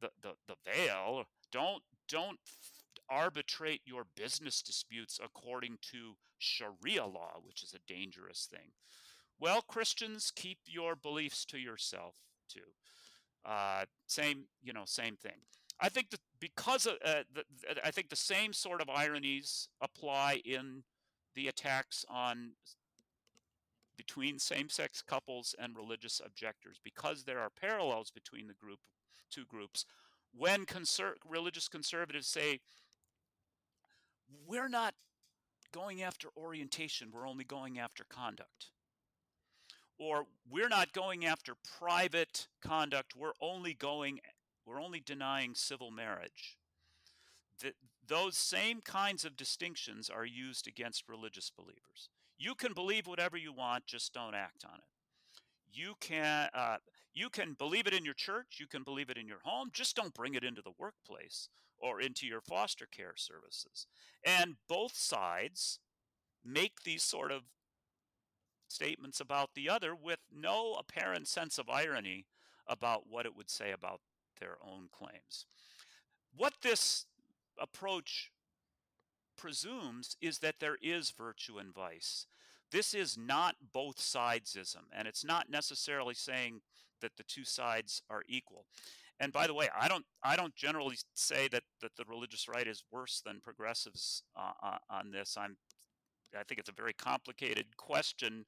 the, 0.00 0.10
the, 0.22 0.32
the 0.46 0.54
veil. 0.64 1.24
Don't 1.52 1.82
don't 2.08 2.38
arbitrate 3.08 3.80
your 3.84 4.04
business 4.16 4.62
disputes 4.62 5.18
according 5.22 5.78
to 5.92 6.16
Sharia 6.38 7.06
law, 7.06 7.38
which 7.42 7.62
is 7.62 7.74
a 7.74 7.92
dangerous 7.92 8.48
thing. 8.50 8.72
Well, 9.40 9.62
Christians, 9.62 10.32
keep 10.34 10.58
your 10.66 10.96
beliefs 10.96 11.44
to 11.46 11.58
yourself 11.58 12.16
too. 12.48 12.60
Uh, 13.44 13.84
same, 14.06 14.44
you 14.62 14.72
know, 14.72 14.84
same 14.84 15.16
thing. 15.16 15.40
I 15.80 15.88
think 15.88 16.10
that 16.10 16.20
because 16.40 16.86
of, 16.86 16.94
uh, 17.04 17.22
the, 17.32 17.44
I 17.84 17.90
think 17.90 18.08
the 18.08 18.16
same 18.16 18.52
sort 18.52 18.80
of 18.80 18.88
ironies 18.90 19.68
apply 19.80 20.42
in 20.44 20.82
the 21.34 21.48
attacks 21.48 22.04
on 22.08 22.52
between 23.96 24.38
same-sex 24.38 25.02
couples 25.02 25.54
and 25.58 25.76
religious 25.76 26.20
objectors 26.24 26.78
because 26.82 27.24
there 27.24 27.40
are 27.40 27.50
parallels 27.50 28.10
between 28.10 28.46
the 28.46 28.54
group 28.54 28.78
two 29.30 29.44
groups 29.44 29.84
when 30.32 30.64
conser- 30.64 31.14
religious 31.28 31.68
conservatives 31.68 32.26
say 32.26 32.60
we're 34.46 34.68
not 34.68 34.94
going 35.72 36.02
after 36.02 36.28
orientation 36.36 37.08
we're 37.12 37.28
only 37.28 37.44
going 37.44 37.78
after 37.78 38.04
conduct 38.08 38.70
or 39.98 40.26
we're 40.50 40.68
not 40.68 40.92
going 40.92 41.24
after 41.24 41.54
private 41.78 42.46
conduct 42.62 43.14
we're 43.16 43.32
only 43.40 43.74
going 43.74 44.20
we're 44.68 44.80
only 44.82 45.00
denying 45.00 45.54
civil 45.54 45.90
marriage. 45.90 46.58
The, 47.62 47.72
those 48.06 48.36
same 48.36 48.82
kinds 48.82 49.24
of 49.24 49.34
distinctions 49.34 50.10
are 50.10 50.26
used 50.26 50.68
against 50.68 51.08
religious 51.08 51.50
believers. 51.50 52.10
You 52.36 52.54
can 52.54 52.74
believe 52.74 53.06
whatever 53.06 53.38
you 53.38 53.52
want 53.52 53.86
just 53.86 54.12
don't 54.12 54.34
act 54.34 54.66
on 54.66 54.74
it. 54.74 55.40
You 55.72 55.94
can 56.00 56.50
uh, 56.54 56.76
you 57.14 57.30
can 57.30 57.54
believe 57.54 57.86
it 57.86 57.94
in 57.94 58.04
your 58.04 58.14
church 58.14 58.58
you 58.60 58.66
can 58.66 58.82
believe 58.82 59.10
it 59.10 59.16
in 59.16 59.26
your 59.26 59.40
home 59.42 59.70
just 59.72 59.96
don't 59.96 60.14
bring 60.14 60.34
it 60.34 60.44
into 60.44 60.62
the 60.62 60.72
workplace 60.78 61.48
or 61.78 62.00
into 62.00 62.26
your 62.26 62.40
foster 62.40 62.86
care 62.86 63.14
services. 63.16 63.86
And 64.24 64.56
both 64.68 64.94
sides 64.94 65.78
make 66.44 66.82
these 66.84 67.02
sort 67.02 67.32
of 67.32 67.42
statements 68.70 69.20
about 69.20 69.54
the 69.54 69.68
other 69.68 69.94
with 69.94 70.20
no 70.34 70.74
apparent 70.78 71.26
sense 71.28 71.58
of 71.58 71.68
irony 71.68 72.26
about 72.66 73.04
what 73.08 73.26
it 73.26 73.36
would 73.36 73.50
say 73.50 73.72
about 73.72 74.00
their 74.40 74.56
own 74.62 74.88
claims 74.92 75.46
what 76.36 76.54
this 76.62 77.06
approach 77.60 78.30
presumes 79.36 80.16
is 80.20 80.38
that 80.38 80.56
there 80.60 80.76
is 80.82 81.10
virtue 81.10 81.58
and 81.58 81.74
vice 81.74 82.26
this 82.70 82.94
is 82.94 83.16
not 83.16 83.56
both 83.72 83.96
sidesism, 83.96 84.84
and 84.92 85.08
it's 85.08 85.24
not 85.24 85.50
necessarily 85.50 86.14
saying 86.14 86.60
that 87.00 87.16
the 87.16 87.22
two 87.22 87.44
sides 87.44 88.02
are 88.10 88.22
equal. 88.28 88.66
And 89.20 89.32
by 89.32 89.46
the 89.46 89.54
way, 89.54 89.68
I 89.76 89.88
don't 89.88 90.04
I 90.22 90.36
don't 90.36 90.54
generally 90.54 90.96
say 91.14 91.48
that 91.48 91.64
that 91.80 91.96
the 91.96 92.04
religious 92.08 92.46
right 92.46 92.66
is 92.66 92.84
worse 92.92 93.20
than 93.24 93.40
progressives 93.40 94.22
uh, 94.36 94.52
uh 94.62 94.78
on 94.90 95.10
this. 95.10 95.36
I'm 95.36 95.56
I 96.38 96.42
think 96.42 96.58
it's 96.58 96.68
a 96.68 96.72
very 96.72 96.92
complicated 96.92 97.76
question. 97.76 98.44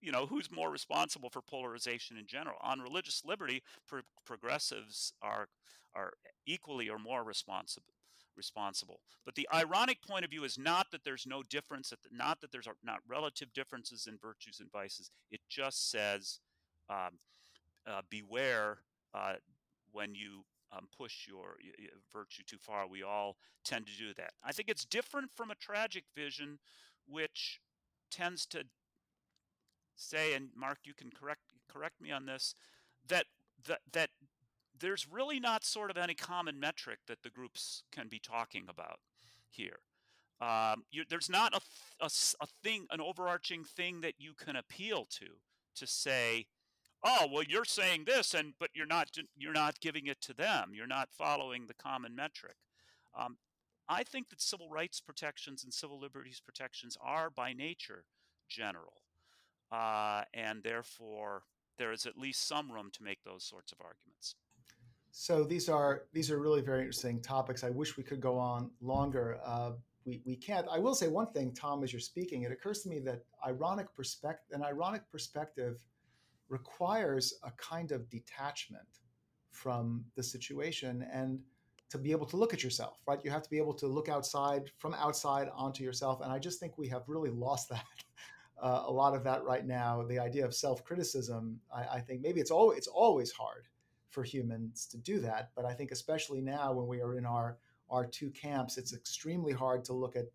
You 0.00 0.12
know, 0.12 0.26
who's 0.26 0.50
more 0.50 0.70
responsible 0.70 1.30
for 1.30 1.42
polarization 1.42 2.16
in 2.16 2.26
general? 2.26 2.56
On 2.62 2.80
religious 2.80 3.22
liberty, 3.24 3.62
pro- 3.88 4.02
progressives 4.24 5.12
are 5.22 5.48
are 5.94 6.12
equally 6.46 6.88
or 6.88 6.98
more 6.98 7.22
responsible 7.22 7.94
responsible. 8.36 9.00
But 9.24 9.36
the 9.36 9.48
ironic 9.54 10.02
point 10.02 10.24
of 10.24 10.30
view 10.30 10.42
is 10.44 10.58
not 10.58 10.90
that 10.90 11.04
there's 11.04 11.26
no 11.26 11.42
difference, 11.42 11.92
not 12.10 12.40
that 12.40 12.50
there's 12.50 12.68
not 12.82 12.98
relative 13.08 13.52
differences 13.52 14.06
in 14.08 14.18
virtues 14.20 14.58
and 14.60 14.70
vices. 14.72 15.10
It 15.30 15.40
just 15.48 15.90
says 15.90 16.40
um, 16.90 17.18
uh, 17.86 18.02
beware 18.10 18.78
uh, 19.14 19.34
when 19.92 20.14
you 20.14 20.44
um, 20.72 20.88
push 20.96 21.26
your 21.28 21.56
virtue 22.12 22.42
too 22.46 22.58
far. 22.60 22.88
We 22.88 23.02
all 23.02 23.36
tend 23.64 23.86
to 23.86 23.96
do 23.96 24.12
that. 24.16 24.32
I 24.42 24.52
think 24.52 24.68
it's 24.68 24.84
different 24.84 25.30
from 25.34 25.50
a 25.50 25.54
tragic 25.54 26.04
vision, 26.16 26.58
which 27.06 27.60
tends 28.10 28.46
to 28.46 28.64
say, 29.96 30.34
and 30.34 30.48
Mark, 30.56 30.78
you 30.84 30.94
can 30.94 31.10
correct 31.10 31.40
correct 31.68 32.00
me 32.00 32.10
on 32.10 32.26
this, 32.26 32.54
that 33.08 33.26
that 33.66 33.80
that 33.92 34.10
there's 34.78 35.06
really 35.10 35.40
not 35.40 35.64
sort 35.64 35.90
of 35.90 35.96
any 35.96 36.14
common 36.14 36.58
metric 36.58 36.98
that 37.06 37.22
the 37.22 37.30
groups 37.30 37.84
can 37.92 38.08
be 38.08 38.18
talking 38.18 38.66
about 38.68 38.98
here. 39.48 39.80
Um, 40.40 40.84
you, 40.90 41.04
there's 41.08 41.30
not 41.30 41.54
a, 41.54 41.60
a, 42.04 42.10
a, 42.40 42.46
thing, 42.62 42.86
an 42.90 43.00
overarching 43.00 43.62
thing 43.64 44.00
that 44.00 44.14
you 44.18 44.34
can 44.34 44.56
appeal 44.56 45.06
to 45.10 45.26
to 45.76 45.86
say, 45.86 46.46
oh, 47.04 47.28
well, 47.32 47.44
you're 47.44 47.64
saying 47.64 48.04
this, 48.04 48.34
and 48.34 48.54
but 48.58 48.70
you're 48.74 48.86
not 48.86 49.10
you're 49.36 49.52
not 49.52 49.80
giving 49.80 50.06
it 50.06 50.20
to 50.22 50.34
them. 50.34 50.72
You're 50.74 50.86
not 50.86 51.08
following 51.12 51.66
the 51.66 51.74
common 51.74 52.14
metric. 52.16 52.56
Um, 53.18 53.36
I 53.88 54.02
think 54.02 54.30
that 54.30 54.40
civil 54.40 54.68
rights 54.68 55.00
protections 55.00 55.64
and 55.64 55.72
civil 55.72 56.00
liberties 56.00 56.40
protections 56.40 56.96
are 57.02 57.30
by 57.30 57.52
nature 57.52 58.04
general, 58.48 59.02
uh, 59.70 60.22
and 60.32 60.62
therefore 60.62 61.42
there 61.78 61.92
is 61.92 62.06
at 62.06 62.16
least 62.16 62.46
some 62.46 62.70
room 62.70 62.90
to 62.92 63.02
make 63.02 63.24
those 63.24 63.44
sorts 63.44 63.72
of 63.72 63.78
arguments. 63.80 64.36
So 65.10 65.44
these 65.44 65.68
are 65.68 66.04
these 66.12 66.30
are 66.30 66.38
really 66.38 66.60
very 66.60 66.80
interesting 66.80 67.20
topics. 67.20 67.62
I 67.62 67.70
wish 67.70 67.96
we 67.96 68.02
could 68.02 68.20
go 68.20 68.36
on 68.38 68.70
longer. 68.80 69.38
Uh, 69.44 69.72
we, 70.04 70.22
we 70.26 70.36
can't. 70.36 70.66
I 70.70 70.78
will 70.78 70.94
say 70.94 71.08
one 71.08 71.30
thing, 71.32 71.52
Tom, 71.54 71.84
as 71.84 71.92
you're 71.92 72.00
speaking, 72.00 72.42
it 72.42 72.52
occurs 72.52 72.82
to 72.82 72.88
me 72.88 72.98
that 73.00 73.24
ironic 73.46 73.86
perspective, 73.94 74.56
an 74.56 74.64
ironic 74.64 75.02
perspective, 75.10 75.78
requires 76.48 77.34
a 77.42 77.50
kind 77.52 77.92
of 77.92 78.08
detachment 78.10 78.88
from 79.50 80.04
the 80.16 80.22
situation 80.22 81.06
and 81.12 81.38
to 81.90 81.98
be 81.98 82.10
able 82.10 82.26
to 82.26 82.36
look 82.36 82.52
at 82.54 82.62
yourself. 82.62 82.98
Right? 83.06 83.18
You 83.24 83.30
have 83.30 83.42
to 83.42 83.50
be 83.50 83.58
able 83.58 83.74
to 83.74 83.86
look 83.86 84.08
outside 84.08 84.70
from 84.78 84.94
outside 84.94 85.48
onto 85.54 85.84
yourself, 85.84 86.20
and 86.22 86.32
I 86.32 86.38
just 86.38 86.60
think 86.60 86.78
we 86.78 86.88
have 86.88 87.02
really 87.08 87.30
lost 87.30 87.68
that. 87.70 87.84
Uh, 88.62 88.84
a 88.86 88.90
lot 88.90 89.14
of 89.14 89.24
that 89.24 89.42
right 89.42 89.66
now. 89.66 90.04
The 90.08 90.18
idea 90.20 90.44
of 90.44 90.54
self-criticism, 90.54 91.60
I, 91.74 91.96
I 91.96 92.00
think 92.00 92.22
maybe 92.22 92.40
it's 92.40 92.52
always 92.52 92.78
it's 92.78 92.86
always 92.86 93.32
hard 93.32 93.66
for 94.10 94.22
humans 94.22 94.86
to 94.86 94.96
do 94.96 95.18
that. 95.20 95.50
But 95.56 95.64
I 95.64 95.74
think 95.74 95.90
especially 95.90 96.40
now 96.40 96.72
when 96.72 96.86
we 96.86 97.00
are 97.00 97.16
in 97.16 97.26
our 97.26 97.58
our 97.90 98.06
two 98.06 98.30
camps, 98.30 98.78
it's 98.78 98.94
extremely 98.94 99.52
hard 99.52 99.84
to 99.86 99.92
look 99.92 100.16
at 100.16 100.26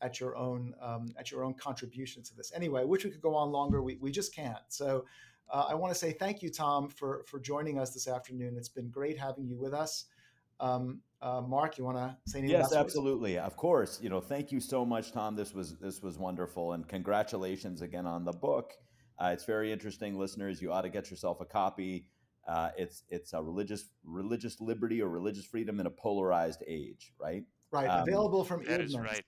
at 0.00 0.20
your 0.20 0.36
own 0.36 0.74
um, 0.80 1.08
at 1.18 1.30
your 1.30 1.44
own 1.44 1.54
contribution 1.54 2.22
to 2.24 2.36
this. 2.36 2.52
Anyway, 2.54 2.84
which 2.84 3.04
we 3.04 3.10
could 3.10 3.20
go 3.20 3.34
on 3.34 3.50
longer, 3.50 3.82
we, 3.82 3.96
we 4.00 4.10
just 4.10 4.34
can't. 4.34 4.58
So 4.68 5.04
uh, 5.50 5.66
I 5.68 5.74
want 5.74 5.92
to 5.92 5.98
say 5.98 6.12
thank 6.12 6.42
you, 6.42 6.50
Tom, 6.50 6.88
for 6.88 7.24
for 7.26 7.38
joining 7.40 7.78
us 7.78 7.92
this 7.92 8.08
afternoon. 8.08 8.56
It's 8.56 8.68
been 8.68 8.90
great 8.90 9.18
having 9.18 9.46
you 9.46 9.56
with 9.56 9.74
us. 9.74 10.06
Um, 10.60 11.00
uh, 11.20 11.40
Mark, 11.40 11.78
you 11.78 11.84
want 11.84 11.96
to 11.96 12.16
say 12.30 12.38
anything? 12.38 12.58
Yes, 12.58 12.72
absolutely. 12.72 13.38
Of 13.38 13.56
course. 13.56 13.98
You 14.00 14.08
know, 14.08 14.20
thank 14.20 14.52
you 14.52 14.60
so 14.60 14.84
much, 14.84 15.12
Tom. 15.12 15.34
This 15.34 15.52
was 15.52 15.76
this 15.78 16.02
was 16.02 16.18
wonderful, 16.18 16.72
and 16.74 16.86
congratulations 16.86 17.82
again 17.82 18.06
on 18.06 18.24
the 18.24 18.32
book. 18.32 18.72
Uh, 19.18 19.30
it's 19.32 19.44
very 19.44 19.72
interesting, 19.72 20.16
listeners. 20.16 20.62
You 20.62 20.72
ought 20.72 20.82
to 20.82 20.88
get 20.88 21.10
yourself 21.10 21.40
a 21.40 21.44
copy. 21.44 22.06
Uh, 22.46 22.70
it's 22.76 23.02
it's 23.08 23.32
a 23.32 23.42
religious 23.42 23.86
religious 24.04 24.60
liberty 24.60 25.02
or 25.02 25.08
religious 25.08 25.44
freedom 25.44 25.80
in 25.80 25.86
a 25.86 25.90
polarized 25.90 26.62
age, 26.66 27.12
right? 27.18 27.42
Right. 27.72 27.88
Um, 27.88 28.02
Available 28.02 28.44
from 28.44 28.64
that 28.64 28.80
is 28.80 28.96
right. 28.96 29.24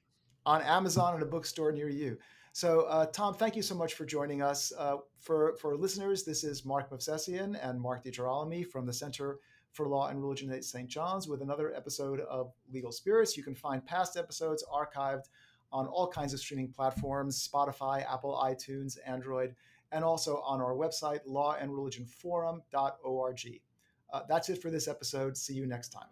on 0.47 0.63
Amazon 0.63 1.15
and 1.15 1.23
a 1.23 1.27
bookstore 1.27 1.73
near 1.73 1.89
you. 1.89 2.17
So, 2.53 2.83
uh, 2.83 3.07
Tom, 3.07 3.35
thank 3.35 3.55
you 3.55 3.63
so 3.63 3.75
much 3.75 3.95
for 3.95 4.05
joining 4.05 4.43
us. 4.43 4.73
Uh, 4.77 4.99
for 5.19 5.57
for 5.57 5.77
listeners, 5.77 6.25
this 6.25 6.45
is 6.45 6.65
Mark 6.65 6.91
Movsesian 6.91 7.59
and 7.63 7.81
Marc 7.81 8.05
DeGirolami 8.05 8.67
from 8.67 8.87
the 8.87 8.93
Center 8.93 9.39
for 9.73 9.87
Law 9.87 10.09
and 10.09 10.21
Religion 10.21 10.51
at 10.53 10.65
St. 10.65 10.89
John's 10.89 11.29
with 11.29 11.43
another 11.43 11.75
episode 11.75 12.21
of 12.21 12.53
Legal 12.73 12.93
Spirits. 12.93 13.37
You 13.37 13.43
can 13.43 13.55
find 13.55 13.85
past 13.85 14.17
episodes 14.17 14.65
archived 14.73 15.29
on 15.73 15.87
all 15.87 16.09
kinds 16.09 16.35
of 16.35 16.41
streaming 16.41 16.69
platforms 16.69 17.49
Spotify, 17.49 18.05
Apple, 18.13 18.39
iTunes, 18.43 18.99
Android, 19.07 19.55
and 19.93 20.05
also 20.05 20.43
on 20.45 20.61
our 20.61 20.75
website, 20.75 21.21
lawandreligionforum.org. 21.29 23.61
Uh, 24.13 24.23
that's 24.29 24.49
it 24.49 24.61
for 24.61 24.71
this 24.71 24.89
episode. 24.89 25.37
See 25.37 25.55
you 25.55 25.67
next 25.67 25.91
time. 25.91 26.09